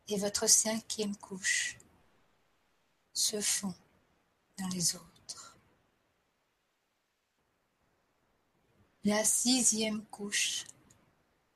Et 0.09 0.19
votre 0.19 0.47
cinquième 0.47 1.17
couche 1.17 1.79
se 3.13 3.41
fond 3.41 3.75
dans 4.59 4.69
les 4.69 4.95
autres. 4.95 5.57
La 9.05 9.25
sixième 9.25 10.05
couche 10.07 10.65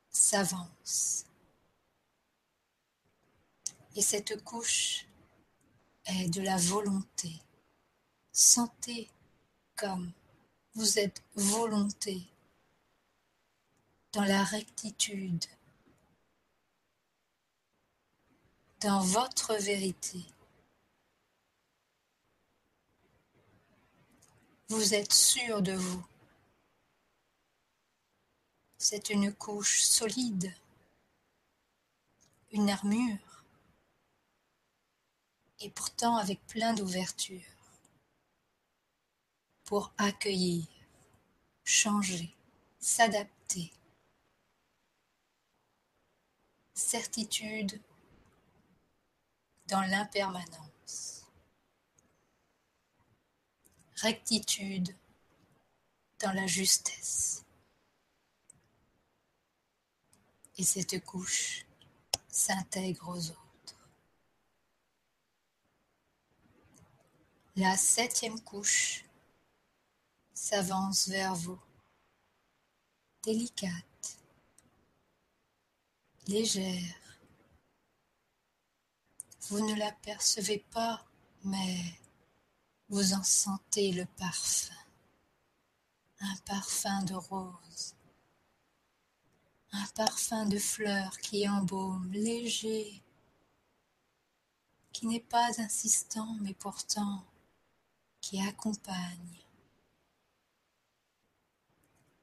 s'avance. 0.08 1.26
Et 3.96 4.02
cette 4.02 4.42
couche 4.44 5.06
est 6.04 6.28
de 6.28 6.42
la 6.42 6.56
volonté. 6.56 7.32
Sentez 8.32 9.10
comme 9.76 10.12
vous 10.74 10.98
êtes 10.98 11.22
volonté 11.34 12.22
dans 14.12 14.24
la 14.24 14.44
rectitude 14.44 15.44
dans 18.80 19.00
votre 19.00 19.54
vérité. 19.56 20.24
Vous 24.68 24.94
êtes 24.94 25.12
sûr 25.12 25.60
de 25.60 25.72
vous. 25.72 26.06
C'est 28.78 29.10
une 29.10 29.34
couche 29.34 29.82
solide, 29.82 30.54
une 32.52 32.70
armure, 32.70 33.44
et 35.60 35.68
pourtant 35.68 36.16
avec 36.16 36.44
plein 36.46 36.72
d'ouverture 36.72 37.42
pour 39.64 39.92
accueillir, 39.98 40.66
changer, 41.64 42.34
s'adapter. 42.78 43.70
Certitude 46.72 47.78
dans 49.70 49.83
l'impermanence. 49.83 51.24
Rectitude 53.96 54.94
dans 56.18 56.33
la 56.33 56.46
justesse. 56.46 57.44
Et 60.59 60.64
cette 60.64 61.02
couche 61.04 61.64
s'intègre 62.28 63.09
aux 63.09 63.30
autres. 63.30 63.76
La 67.56 67.76
septième 67.76 68.40
couche 68.40 69.04
s'avance 70.35 71.09
vers 71.09 71.35
vous, 71.35 71.61
délicate, 73.22 74.18
légère, 76.26 76.99
vous 79.50 79.66
ne 79.66 79.74
l'apercevez 79.74 80.64
pas, 80.70 81.04
mais 81.42 81.82
vous 82.88 83.14
en 83.14 83.22
sentez 83.24 83.90
le 83.90 84.04
parfum. 84.04 84.72
Un 86.20 86.36
parfum 86.46 87.02
de 87.02 87.14
rose. 87.14 87.96
Un 89.72 89.86
parfum 89.96 90.46
de 90.46 90.58
fleurs 90.58 91.18
qui 91.18 91.48
embaume, 91.48 92.12
léger, 92.12 93.02
qui 94.92 95.08
n'est 95.08 95.18
pas 95.18 95.60
insistant, 95.60 96.36
mais 96.42 96.54
pourtant 96.54 97.24
qui 98.20 98.40
accompagne. 98.40 99.40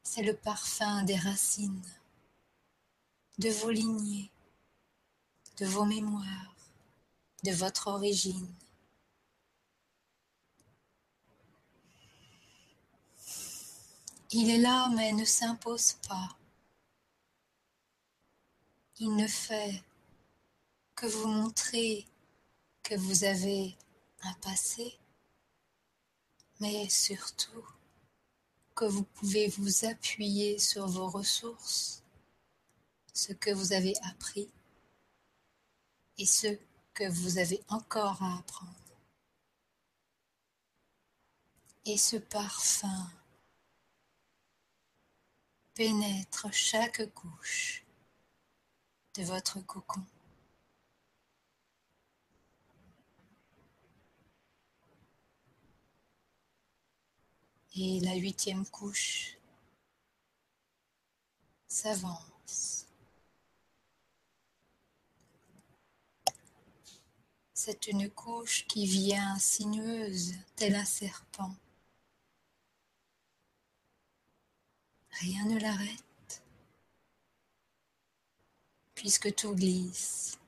C'est 0.01 0.23
le 0.23 0.35
parfum 0.35 1.03
des 1.03 1.17
racines, 1.17 1.91
de 3.37 3.49
vos 3.49 3.71
lignées, 3.71 4.31
de 5.57 5.65
vos 5.65 5.83
mémoires, 5.83 6.56
de 7.43 7.51
votre 7.51 7.87
origine. 7.87 8.47
Il 14.31 14.49
est 14.49 14.57
là 14.57 14.89
mais 14.95 15.13
ne 15.13 15.25
s'impose 15.25 15.93
pas. 16.07 16.35
Il 18.99 19.15
ne 19.15 19.27
fait 19.27 19.83
que 20.95 21.05
vous 21.05 21.27
montrer 21.27 22.07
que 22.83 22.95
vous 22.95 23.23
avez 23.23 23.77
un 24.23 24.33
passé, 24.35 24.97
mais 26.59 26.89
surtout 26.89 27.63
que 28.75 28.85
vous 28.85 29.03
pouvez 29.03 29.47
vous 29.47 29.85
appuyer 29.85 30.57
sur 30.59 30.87
vos 30.87 31.09
ressources, 31.09 32.03
ce 33.13 33.33
que 33.33 33.51
vous 33.51 33.73
avez 33.73 33.93
appris 34.03 34.49
et 36.17 36.25
ce 36.25 36.57
que 36.97 37.07
vous 37.09 37.37
avez 37.37 37.63
encore 37.67 38.23
à 38.23 38.39
apprendre. 38.39 38.73
Et 41.85 41.95
ce 41.95 42.15
parfum 42.15 43.11
pénètre 45.75 46.51
chaque 46.51 47.05
couche 47.13 47.85
de 49.13 49.23
votre 49.25 49.59
cocon. 49.59 50.03
Et 57.75 57.99
la 57.99 58.15
huitième 58.15 58.65
couche 58.65 59.37
s'avance. 61.67 62.86
C'est 67.69 67.87
une 67.87 68.09
couche 68.09 68.65
qui 68.67 68.85
vient 68.85 69.37
sinueuse, 69.39 70.35
tel 70.55 70.73
un 70.73 70.85
serpent. 70.85 71.53
Rien 75.19 75.43
ne 75.43 75.59
l'arrête, 75.59 76.41
puisque 78.95 79.35
tout 79.35 79.53
glisse. 79.53 80.39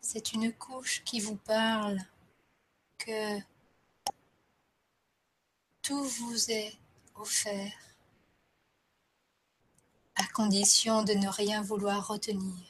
C'est 0.00 0.32
une 0.32 0.54
couche 0.54 1.04
qui 1.04 1.20
vous 1.20 1.36
parle 1.36 2.00
que 2.96 3.40
tout 5.82 6.02
vous 6.02 6.50
est 6.50 6.78
offert, 7.14 7.78
à 10.14 10.26
condition 10.28 11.02
de 11.02 11.12
ne 11.12 11.28
rien 11.28 11.60
vouloir 11.60 12.08
retenir. 12.08 12.69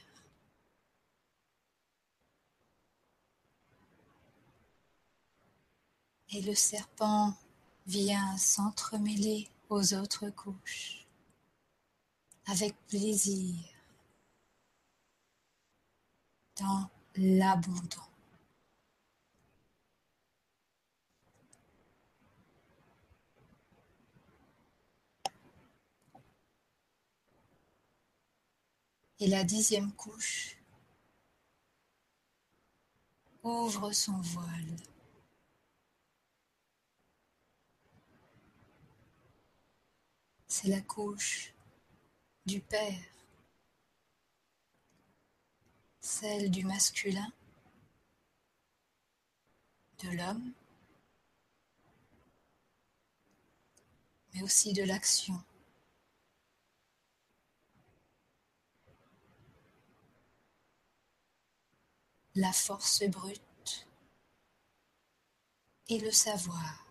Et 6.32 6.42
le 6.42 6.54
serpent 6.54 7.34
vient 7.86 8.36
s'entremêler 8.36 9.48
aux 9.68 9.94
autres 9.94 10.30
couches 10.30 11.06
avec 12.46 12.74
plaisir 12.86 13.56
dans 16.56 16.88
l'abondance. 17.16 18.06
Et 29.18 29.26
la 29.26 29.44
dixième 29.44 29.92
couche 29.92 30.56
ouvre 33.42 33.92
son 33.92 34.18
voile. 34.20 34.76
C'est 40.52 40.68
la 40.68 40.80
couche 40.80 41.54
du 42.44 42.60
Père, 42.60 42.98
celle 46.00 46.50
du 46.50 46.64
masculin, 46.64 47.32
de 50.02 50.08
l'homme, 50.10 50.52
mais 54.34 54.42
aussi 54.42 54.72
de 54.72 54.82
l'action. 54.82 55.40
la 62.36 62.52
force 62.52 63.02
brute 63.08 63.86
et 65.88 65.98
le 65.98 66.10
savoir. 66.10 66.89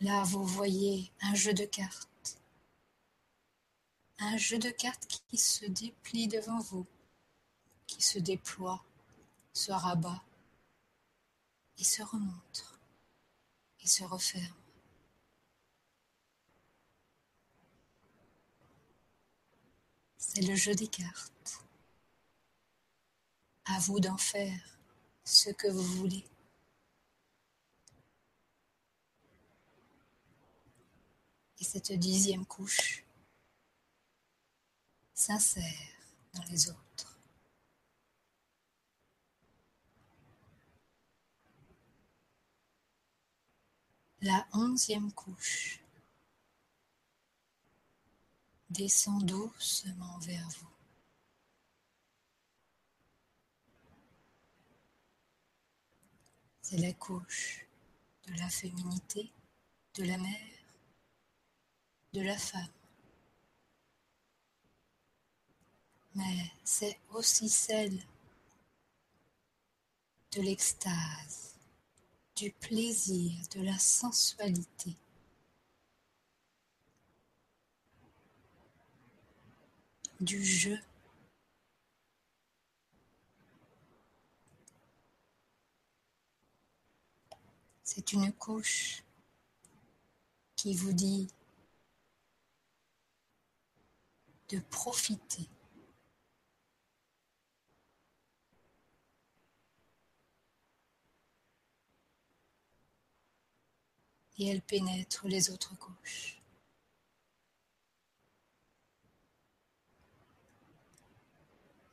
Là, 0.00 0.22
vous 0.24 0.44
voyez 0.44 1.10
un 1.22 1.34
jeu 1.34 1.52
de 1.52 1.64
cartes. 1.64 2.38
Un 4.20 4.36
jeu 4.36 4.58
de 4.58 4.70
cartes 4.70 5.06
qui 5.28 5.36
se 5.36 5.66
déplie 5.66 6.28
devant 6.28 6.60
vous, 6.60 6.86
qui 7.86 8.00
se 8.02 8.18
déploie, 8.20 8.84
se 9.52 9.72
rabat 9.72 10.22
et 11.78 11.84
se 11.84 12.02
remontre 12.02 12.78
et 13.80 13.88
se 13.88 14.04
referme. 14.04 14.54
C'est 20.16 20.42
le 20.42 20.54
jeu 20.54 20.74
des 20.74 20.88
cartes. 20.88 21.64
À 23.64 23.78
vous 23.80 23.98
d'en 23.98 24.16
faire 24.16 24.78
ce 25.24 25.50
que 25.50 25.68
vous 25.68 25.82
voulez. 25.82 26.24
Et 31.60 31.64
cette 31.64 31.92
dixième 31.92 32.46
couche 32.46 33.04
s'insère 35.14 35.64
dans 36.34 36.44
les 36.44 36.70
autres. 36.70 37.18
La 44.20 44.46
onzième 44.52 45.12
couche 45.12 45.80
descend 48.70 49.24
doucement 49.24 50.18
vers 50.18 50.48
vous. 50.48 50.68
C'est 56.62 56.78
la 56.78 56.92
couche 56.92 57.64
de 58.26 58.34
la 58.34 58.48
féminité, 58.50 59.32
de 59.94 60.04
la 60.04 60.18
mère, 60.18 60.57
de 62.12 62.20
la 62.20 62.36
femme. 62.36 62.66
Mais 66.14 66.50
c'est 66.64 66.98
aussi 67.10 67.48
celle 67.48 67.98
de 70.32 70.42
l'extase, 70.42 71.54
du 72.36 72.50
plaisir, 72.50 73.32
de 73.54 73.62
la 73.62 73.78
sensualité. 73.78 74.96
du 80.20 80.44
jeu. 80.44 80.78
C'est 87.84 88.12
une 88.12 88.32
couche 88.32 89.02
qui 90.56 90.74
vous 90.74 90.92
dit 90.92 91.28
de 94.48 94.58
profiter. 94.70 95.48
Et 104.38 104.46
elle 104.48 104.62
pénètre 104.62 105.26
les 105.26 105.50
autres 105.50 105.76
couches. 105.78 106.40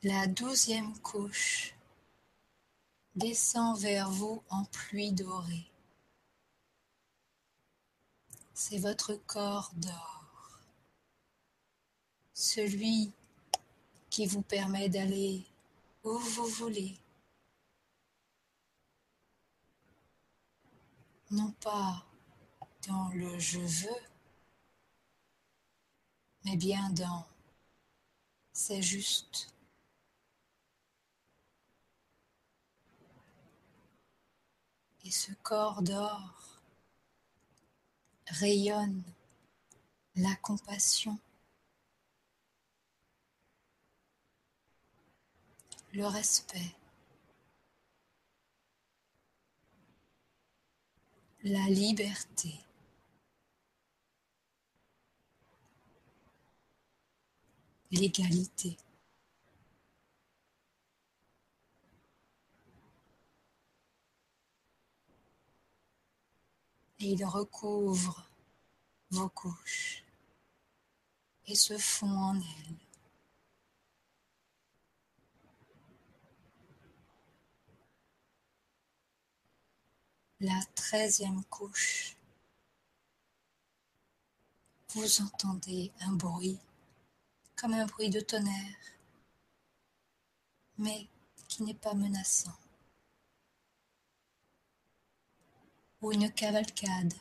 La 0.04 0.28
douzième 0.28 0.96
couche 1.00 1.74
descend 3.16 3.80
vers 3.80 4.12
vous 4.12 4.44
en 4.50 4.66
pluie 4.66 5.12
dorée. 5.12 5.66
C'est 8.54 8.78
votre 8.78 9.16
corps 9.16 9.72
d'or, 9.76 10.15
celui 12.36 13.12
qui 14.12 14.28
vous 14.28 14.44
permet 14.44 14.90
d'aller 14.90 15.44
où 16.04 16.20
vous 16.20 16.46
voulez. 16.46 16.96
Non 21.32 21.52
pas 21.54 22.06
dans 22.88 23.10
le 23.10 23.40
je 23.40 23.60
veux, 23.60 24.04
mais 26.44 26.56
bien 26.56 26.92
dans 26.92 27.26
c'est 28.54 28.82
juste. 28.82 29.54
Et 35.04 35.12
ce 35.12 35.32
corps 35.44 35.82
d'or 35.84 36.60
rayonne 38.28 39.04
la 40.16 40.36
compassion, 40.38 41.20
le 45.96 46.06
respect, 46.08 46.76
la 51.44 51.68
liberté. 51.70 52.60
l'égalité. 57.92 58.78
Et 67.00 67.12
il 67.12 67.24
recouvre 67.26 68.28
vos 69.12 69.30
couches 69.30 70.04
et 71.48 71.56
se 71.56 71.78
fond 71.78 72.08
en 72.08 72.36
elles. 72.36 72.85
La 80.42 80.60
treizième 80.76 81.46
couche, 81.46 82.18
vous 84.90 85.22
entendez 85.22 85.94
un 86.02 86.12
bruit 86.12 86.60
comme 87.56 87.74
un 87.74 87.86
bruit 87.86 88.10
de 88.10 88.20
tonnerre, 88.20 88.76
mais 90.78 91.08
qui 91.48 91.64
n'est 91.64 91.74
pas 91.74 91.94
menaçant. 91.94 92.58
Ou 96.02 96.12
une 96.12 96.30
cavalcade. 96.30 97.14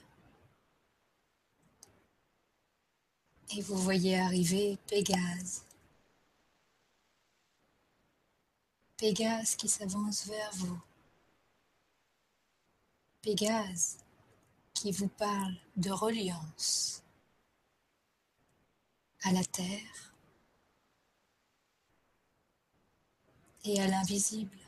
Et 3.51 3.63
vous 3.63 3.77
voyez 3.77 4.19
arriver 4.19 4.77
Pégase. 4.89 5.63
Pégase 8.97 9.55
qui 9.55 9.69
s'avance 9.69 10.27
vers 10.27 10.53
vous. 10.55 10.81
Pégase 13.25 13.97
qui 14.75 14.93
vous 14.93 15.09
parle 15.09 15.57
de 15.77 15.91
reliance 15.91 17.03
à 19.23 19.33
la 19.33 19.43
terre, 19.43 20.15
et 23.65 23.81
à 23.81 23.87
l'invisible. 23.87 24.59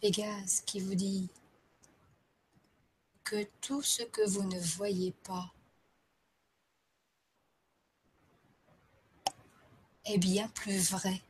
Pégase 0.00 0.62
qui 0.62 0.80
vous 0.80 0.96
dit 0.96 1.28
que 3.22 3.44
tout 3.60 3.80
ce 3.80 4.02
que 4.02 4.28
vous 4.28 4.42
ne 4.42 4.58
voyez 4.58 5.12
pas 5.12 5.52
est 10.04 10.18
bien 10.18 10.48
plus 10.48 10.90
vrai 10.90 11.22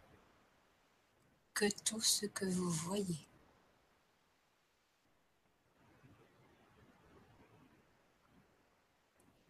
que 1.56 1.70
tout 1.84 2.02
ce 2.02 2.26
que 2.26 2.44
vous 2.44 2.68
voyez. 2.68 3.26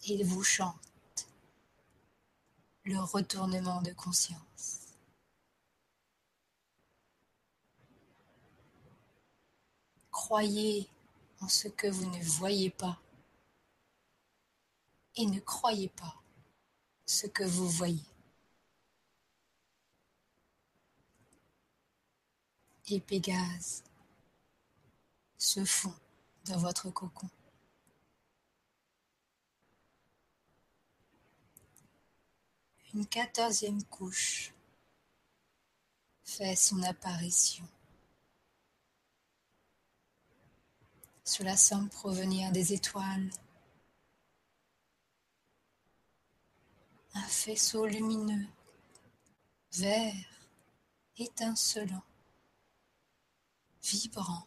Il 0.04 0.24
vous 0.24 0.44
chante 0.44 1.28
le 2.84 3.00
retournement 3.00 3.82
de 3.82 3.90
conscience. 3.92 4.94
Croyez 10.12 10.88
en 11.40 11.48
ce 11.48 11.66
que 11.66 11.88
vous 11.88 12.08
ne 12.08 12.22
voyez 12.22 12.70
pas 12.70 13.00
et 15.16 15.26
ne 15.26 15.40
croyez 15.40 15.88
pas 15.88 16.14
ce 17.04 17.26
que 17.26 17.42
vous 17.42 17.68
voyez. 17.68 18.15
Et 22.88 23.00
Pégase 23.00 23.82
se 25.36 25.64
fond 25.64 25.94
dans 26.44 26.58
votre 26.58 26.90
cocon. 26.90 27.28
Une 32.94 33.06
quatorzième 33.06 33.82
couche 33.84 34.52
fait 36.24 36.56
son 36.56 36.82
apparition. 36.84 37.66
Cela 41.24 41.56
semble 41.56 41.90
provenir 41.90 42.52
des 42.52 42.72
étoiles. 42.72 43.30
Un 47.14 47.26
faisceau 47.26 47.84
lumineux, 47.84 48.46
vert, 49.72 50.14
étincelant, 51.16 52.04
vibrant, 53.86 54.46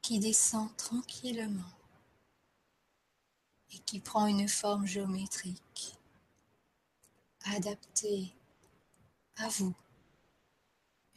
qui 0.00 0.18
descend 0.18 0.76
tranquillement 0.76 1.72
et 3.72 3.78
qui 3.80 4.00
prend 4.00 4.26
une 4.26 4.48
forme 4.48 4.84
géométrique 4.84 5.96
adaptée 7.44 8.34
à 9.36 9.48
vous, 9.48 9.74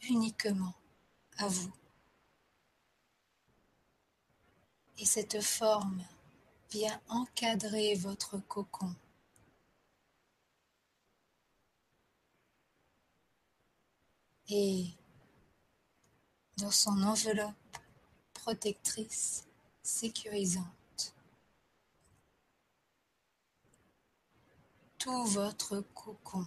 uniquement 0.08 0.74
à 1.38 1.48
vous. 1.48 1.72
Et 4.98 5.04
cette 5.04 5.42
forme 5.42 6.02
vient 6.70 7.00
encadrer 7.08 7.94
votre 7.96 8.38
cocon. 8.38 8.94
Et 14.48 14.94
dans 16.58 16.70
son 16.70 17.02
enveloppe 17.02 17.54
protectrice 18.32 19.46
sécurisante, 19.82 21.14
tout 24.98 25.24
votre 25.26 25.80
cocon 25.94 26.46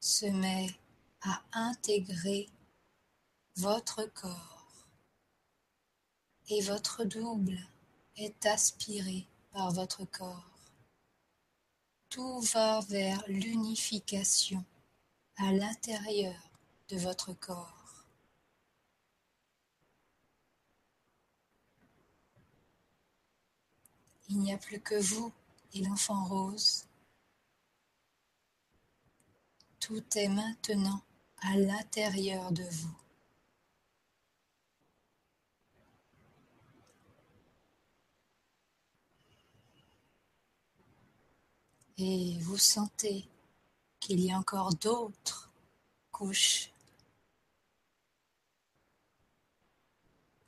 se 0.00 0.26
met 0.26 0.68
à 1.22 1.42
intégrer 1.52 2.48
votre 3.56 4.04
corps 4.12 4.86
et 6.48 6.60
votre 6.60 7.04
double 7.04 7.58
est 8.16 8.44
aspiré 8.46 9.26
par 9.52 9.70
votre 9.70 10.04
corps. 10.04 10.50
Tout 12.08 12.40
va 12.40 12.80
vers 12.88 13.24
l'unification 13.26 14.64
à 15.36 15.52
l'intérieur 15.52 16.34
de 16.88 16.98
votre 16.98 17.32
corps. 17.32 17.81
Il 24.32 24.38
n'y 24.38 24.54
a 24.54 24.56
plus 24.56 24.80
que 24.80 24.94
vous 24.94 25.30
et 25.74 25.82
l'enfant 25.82 26.24
rose 26.24 26.86
tout 29.78 30.02
est 30.16 30.28
maintenant 30.28 31.02
à 31.42 31.54
l'intérieur 31.54 32.50
de 32.50 32.62
vous. 32.62 32.96
Et 41.98 42.38
vous 42.40 42.56
sentez 42.56 43.28
qu'il 44.00 44.20
y 44.20 44.32
a 44.32 44.38
encore 44.38 44.74
d'autres 44.76 45.52
couches 46.10 46.70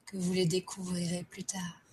que 0.07 0.17
vous 0.17 0.33
les 0.33 0.47
découvrirez 0.47 1.25
plus 1.25 1.45
tard. 1.45 1.84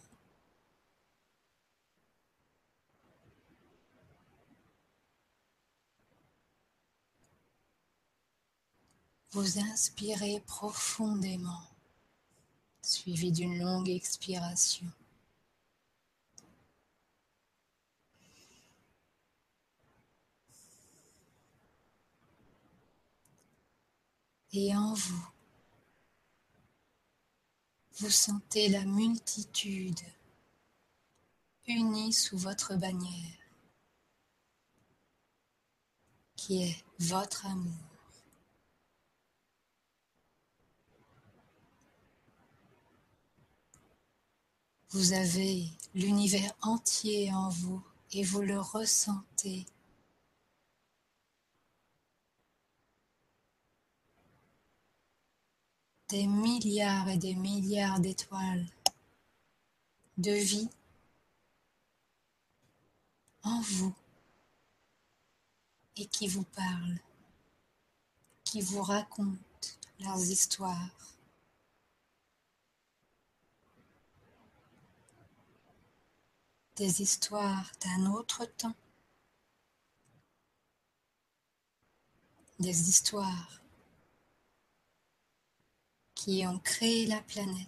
Vous 9.33 9.59
inspirez 9.59 10.41
profondément, 10.45 11.63
suivi 12.81 13.31
d'une 13.31 13.59
longue 13.59 13.87
expiration. 13.87 14.91
Et 24.51 24.75
en 24.75 24.93
vous, 24.93 25.27
vous 27.99 28.09
sentez 28.09 28.67
la 28.67 28.83
multitude 28.83 30.01
unie 31.67 32.11
sous 32.11 32.37
votre 32.37 32.75
bannière, 32.75 33.37
qui 36.35 36.63
est 36.63 36.83
votre 36.99 37.45
amour. 37.45 37.90
Vous 44.93 45.13
avez 45.13 45.69
l'univers 45.95 46.53
entier 46.61 47.33
en 47.33 47.47
vous 47.47 47.81
et 48.11 48.23
vous 48.23 48.41
le 48.41 48.59
ressentez. 48.59 49.65
Des 56.09 56.27
milliards 56.27 57.07
et 57.07 57.17
des 57.17 57.35
milliards 57.35 58.01
d'étoiles 58.01 58.67
de 60.17 60.33
vie 60.33 60.69
en 63.43 63.61
vous 63.61 63.95
et 65.95 66.05
qui 66.07 66.27
vous 66.27 66.43
parlent, 66.43 66.99
qui 68.43 68.59
vous 68.59 68.81
racontent 68.81 69.37
leurs 70.01 70.19
histoires. 70.19 71.10
Des 76.75 77.01
histoires 77.01 77.71
d'un 77.81 78.05
autre 78.11 78.45
temps, 78.45 78.75
des 82.59 82.89
histoires 82.89 83.61
qui 86.15 86.45
ont 86.45 86.59
créé 86.59 87.07
la 87.07 87.21
planète, 87.21 87.67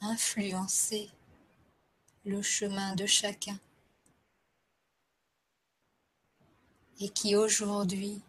influencé 0.00 1.10
le 2.24 2.40
chemin 2.40 2.94
de 2.94 3.06
chacun. 3.06 3.58
Et 7.00 7.08
qui 7.08 7.34
aujourd'hui 7.34 8.22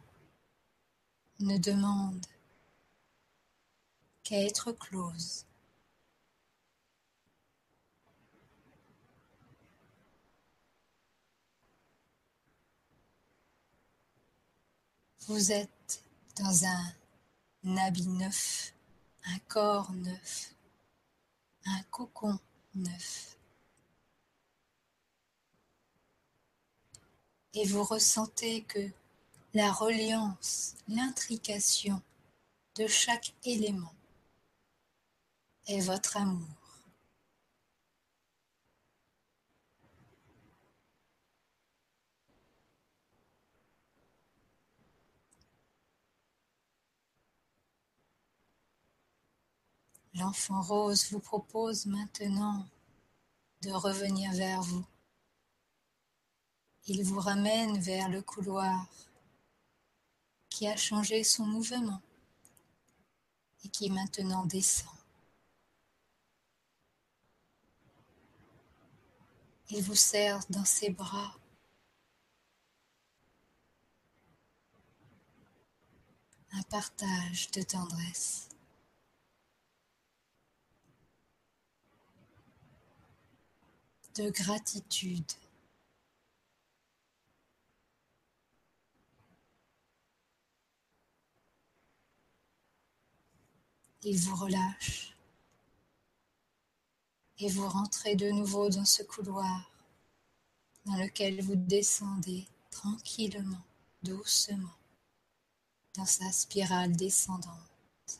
ne 1.39 1.59
demandent 1.59 2.25
qu'à 4.23 4.41
être 4.41 4.71
close. 4.71 5.45
Vous 15.27 15.53
êtes 15.53 16.03
dans 16.35 16.65
un 16.65 17.77
habit 17.77 18.07
neuf, 18.07 18.73
un 19.23 19.39
corps 19.47 19.89
neuf, 19.93 20.53
un 21.65 21.81
cocon 21.91 22.37
neuf. 22.75 23.37
Et 27.53 27.65
vous 27.65 27.83
ressentez 27.83 28.63
que 28.63 28.89
la 29.53 29.71
reliance, 29.71 30.75
l'intrication 30.89 32.01
de 32.75 32.85
chaque 32.87 33.33
élément 33.45 33.93
est 35.67 35.79
votre 35.79 36.17
amour. 36.17 36.62
L'enfant 50.15 50.61
rose 50.61 51.11
vous 51.11 51.19
propose 51.19 51.87
maintenant 51.87 52.67
de 53.63 53.71
revenir 53.71 54.31
vers 54.33 54.61
vous. 54.61 54.85
Il 56.85 57.03
vous 57.03 57.19
ramène 57.19 57.79
vers 57.79 58.09
le 58.09 58.21
couloir 58.21 58.85
qui 60.49 60.67
a 60.67 60.75
changé 60.75 61.23
son 61.23 61.45
mouvement 61.45 62.01
et 63.63 63.69
qui 63.69 63.89
maintenant 63.89 64.45
descend. 64.45 64.93
Il 69.69 69.81
vous 69.81 69.95
serre 69.95 70.41
dans 70.49 70.65
ses 70.65 70.91
bras. 70.91 71.35
Un 76.51 76.61
partage 76.63 77.49
de 77.49 77.63
tendresse. 77.63 78.52
De 84.15 84.29
gratitude. 84.29 85.31
Il 94.03 94.17
vous 94.19 94.35
relâche 94.35 95.15
et 97.39 97.49
vous 97.49 97.67
rentrez 97.67 98.15
de 98.15 98.29
nouveau 98.29 98.69
dans 98.69 98.85
ce 98.85 99.01
couloir 99.03 99.71
dans 100.85 100.97
lequel 100.97 101.41
vous 101.41 101.55
descendez 101.55 102.45
tranquillement, 102.69 103.63
doucement, 104.03 104.75
dans 105.95 106.05
sa 106.05 106.31
spirale 106.31 106.95
descendante. 106.95 108.19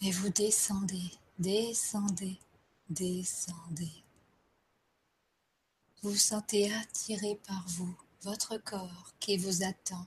Et 0.00 0.10
vous 0.10 0.30
descendez, 0.30 1.12
descendez, 1.38 2.38
descendez. 2.92 4.04
Vous 6.02 6.16
sentez 6.16 6.72
attiré 6.74 7.40
par 7.46 7.66
vous, 7.68 7.96
votre 8.22 8.58
corps 8.58 9.12
qui 9.20 9.36
vous 9.36 9.62
attend 9.62 10.06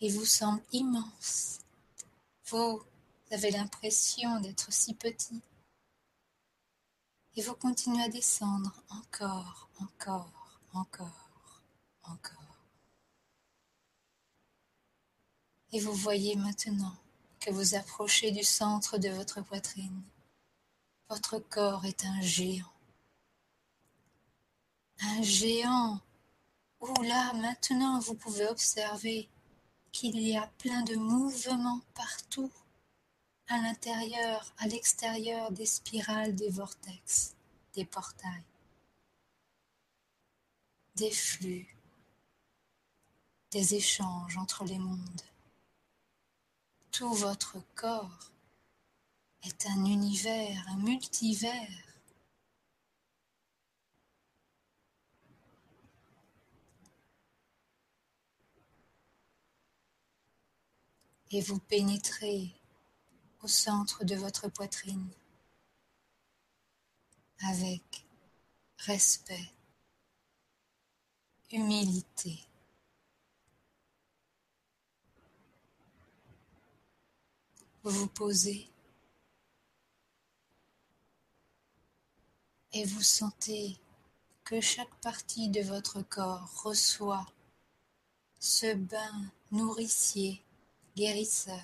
et 0.00 0.10
vous 0.10 0.24
semble 0.24 0.62
immense. 0.72 1.60
Vous 2.46 2.82
avez 3.30 3.50
l'impression 3.50 4.40
d'être 4.40 4.72
si 4.72 4.94
petit. 4.94 5.40
Et 7.36 7.42
vous 7.42 7.54
continuez 7.54 8.02
à 8.02 8.08
descendre 8.08 8.74
encore, 8.90 9.68
encore, 9.78 10.60
encore, 10.74 11.62
encore. 12.02 12.58
Et 15.72 15.80
vous 15.80 15.94
voyez 15.94 16.36
maintenant 16.36 16.94
que 17.40 17.50
vous 17.50 17.74
approchez 17.74 18.30
du 18.30 18.44
centre 18.44 18.98
de 18.98 19.08
votre 19.08 19.40
poitrine. 19.42 20.02
Votre 21.12 21.40
corps 21.40 21.84
est 21.84 22.06
un 22.06 22.22
géant. 22.22 22.72
Un 24.98 25.20
géant 25.20 26.00
où 26.80 27.02
là, 27.02 27.34
maintenant, 27.34 27.98
vous 27.98 28.14
pouvez 28.14 28.48
observer 28.48 29.28
qu'il 29.92 30.18
y 30.18 30.38
a 30.38 30.46
plein 30.56 30.80
de 30.80 30.94
mouvements 30.94 31.82
partout, 31.92 32.50
à 33.48 33.58
l'intérieur, 33.58 34.54
à 34.56 34.66
l'extérieur 34.68 35.52
des 35.52 35.66
spirales 35.66 36.34
des 36.34 36.48
vortex, 36.48 37.34
des 37.74 37.84
portails, 37.84 38.46
des 40.94 41.10
flux, 41.10 41.76
des 43.50 43.74
échanges 43.74 44.38
entre 44.38 44.64
les 44.64 44.78
mondes. 44.78 45.26
Tout 46.90 47.12
votre 47.12 47.58
corps 47.74 48.31
est 49.42 49.66
un 49.66 49.84
univers, 49.84 50.64
un 50.68 50.76
multivers. 50.76 51.68
Et 61.30 61.40
vous 61.40 61.58
pénétrez 61.58 62.52
au 63.42 63.48
centre 63.48 64.04
de 64.04 64.14
votre 64.14 64.48
poitrine 64.48 65.08
avec 67.44 68.04
respect, 68.78 69.50
humilité. 71.50 72.38
Vous 77.82 77.90
vous 77.90 78.06
posez 78.08 78.71
et 82.72 82.84
vous 82.84 83.02
sentez 83.02 83.78
que 84.44 84.60
chaque 84.60 84.94
partie 85.00 85.48
de 85.48 85.60
votre 85.60 86.02
corps 86.02 86.62
reçoit 86.62 87.26
ce 88.38 88.74
bain 88.74 89.32
nourricier, 89.50 90.42
guérisseur, 90.96 91.62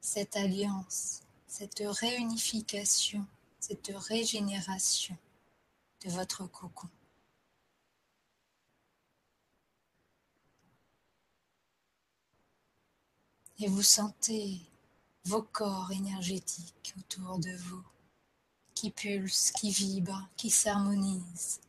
cette 0.00 0.36
alliance, 0.36 1.22
cette 1.46 1.82
réunification, 1.84 3.26
cette 3.60 3.92
régénération 3.94 5.16
de 6.04 6.10
votre 6.10 6.46
cocon. 6.46 6.88
Et 13.58 13.68
vous 13.68 13.82
sentez 13.82 14.60
vos 15.24 15.42
corps 15.42 15.90
énergétiques 15.92 16.94
autour 16.98 17.38
de 17.38 17.56
vous 17.56 17.82
qui 18.76 18.90
pulsent, 18.90 19.52
qui 19.52 19.70
vibrent, 19.70 20.28
qui 20.36 20.50
s'harmonisent. 20.50 21.60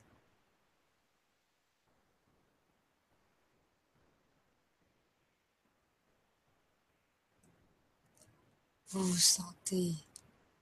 Vous 8.89 9.03
vous 9.03 9.18
sentez 9.18 9.95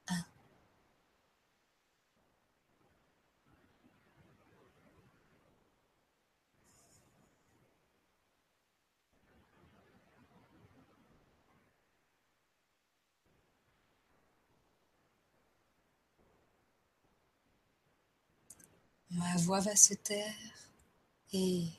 un. 0.07 0.23
Ma 19.15 19.37
voix 19.37 19.61
va 19.61 19.77
se 19.77 19.93
taire 19.93 20.35
et 21.31 21.69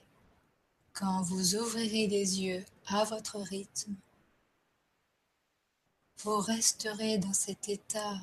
quand 0.94 1.20
vous 1.20 1.54
ouvrirez 1.56 2.06
les 2.06 2.40
yeux 2.40 2.64
à 2.86 3.04
votre 3.04 3.38
rythme, 3.38 3.94
vous 6.20 6.38
resterez 6.38 7.18
dans 7.18 7.34
cet 7.34 7.68
état 7.68 8.14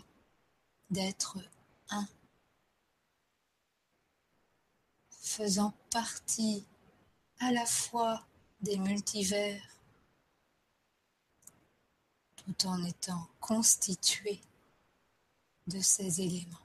d'être 0.90 1.38
un, 1.90 2.08
faisant 5.12 5.76
partie 5.92 6.66
à 7.40 7.52
la 7.52 7.68
fois 7.68 8.26
des 8.62 8.78
multivers, 8.78 9.62
tout 12.36 12.66
en 12.66 12.84
étant 12.84 13.28
constitué 13.40 14.42
de 15.68 15.80
ces 15.80 16.20
éléments. 16.20 16.63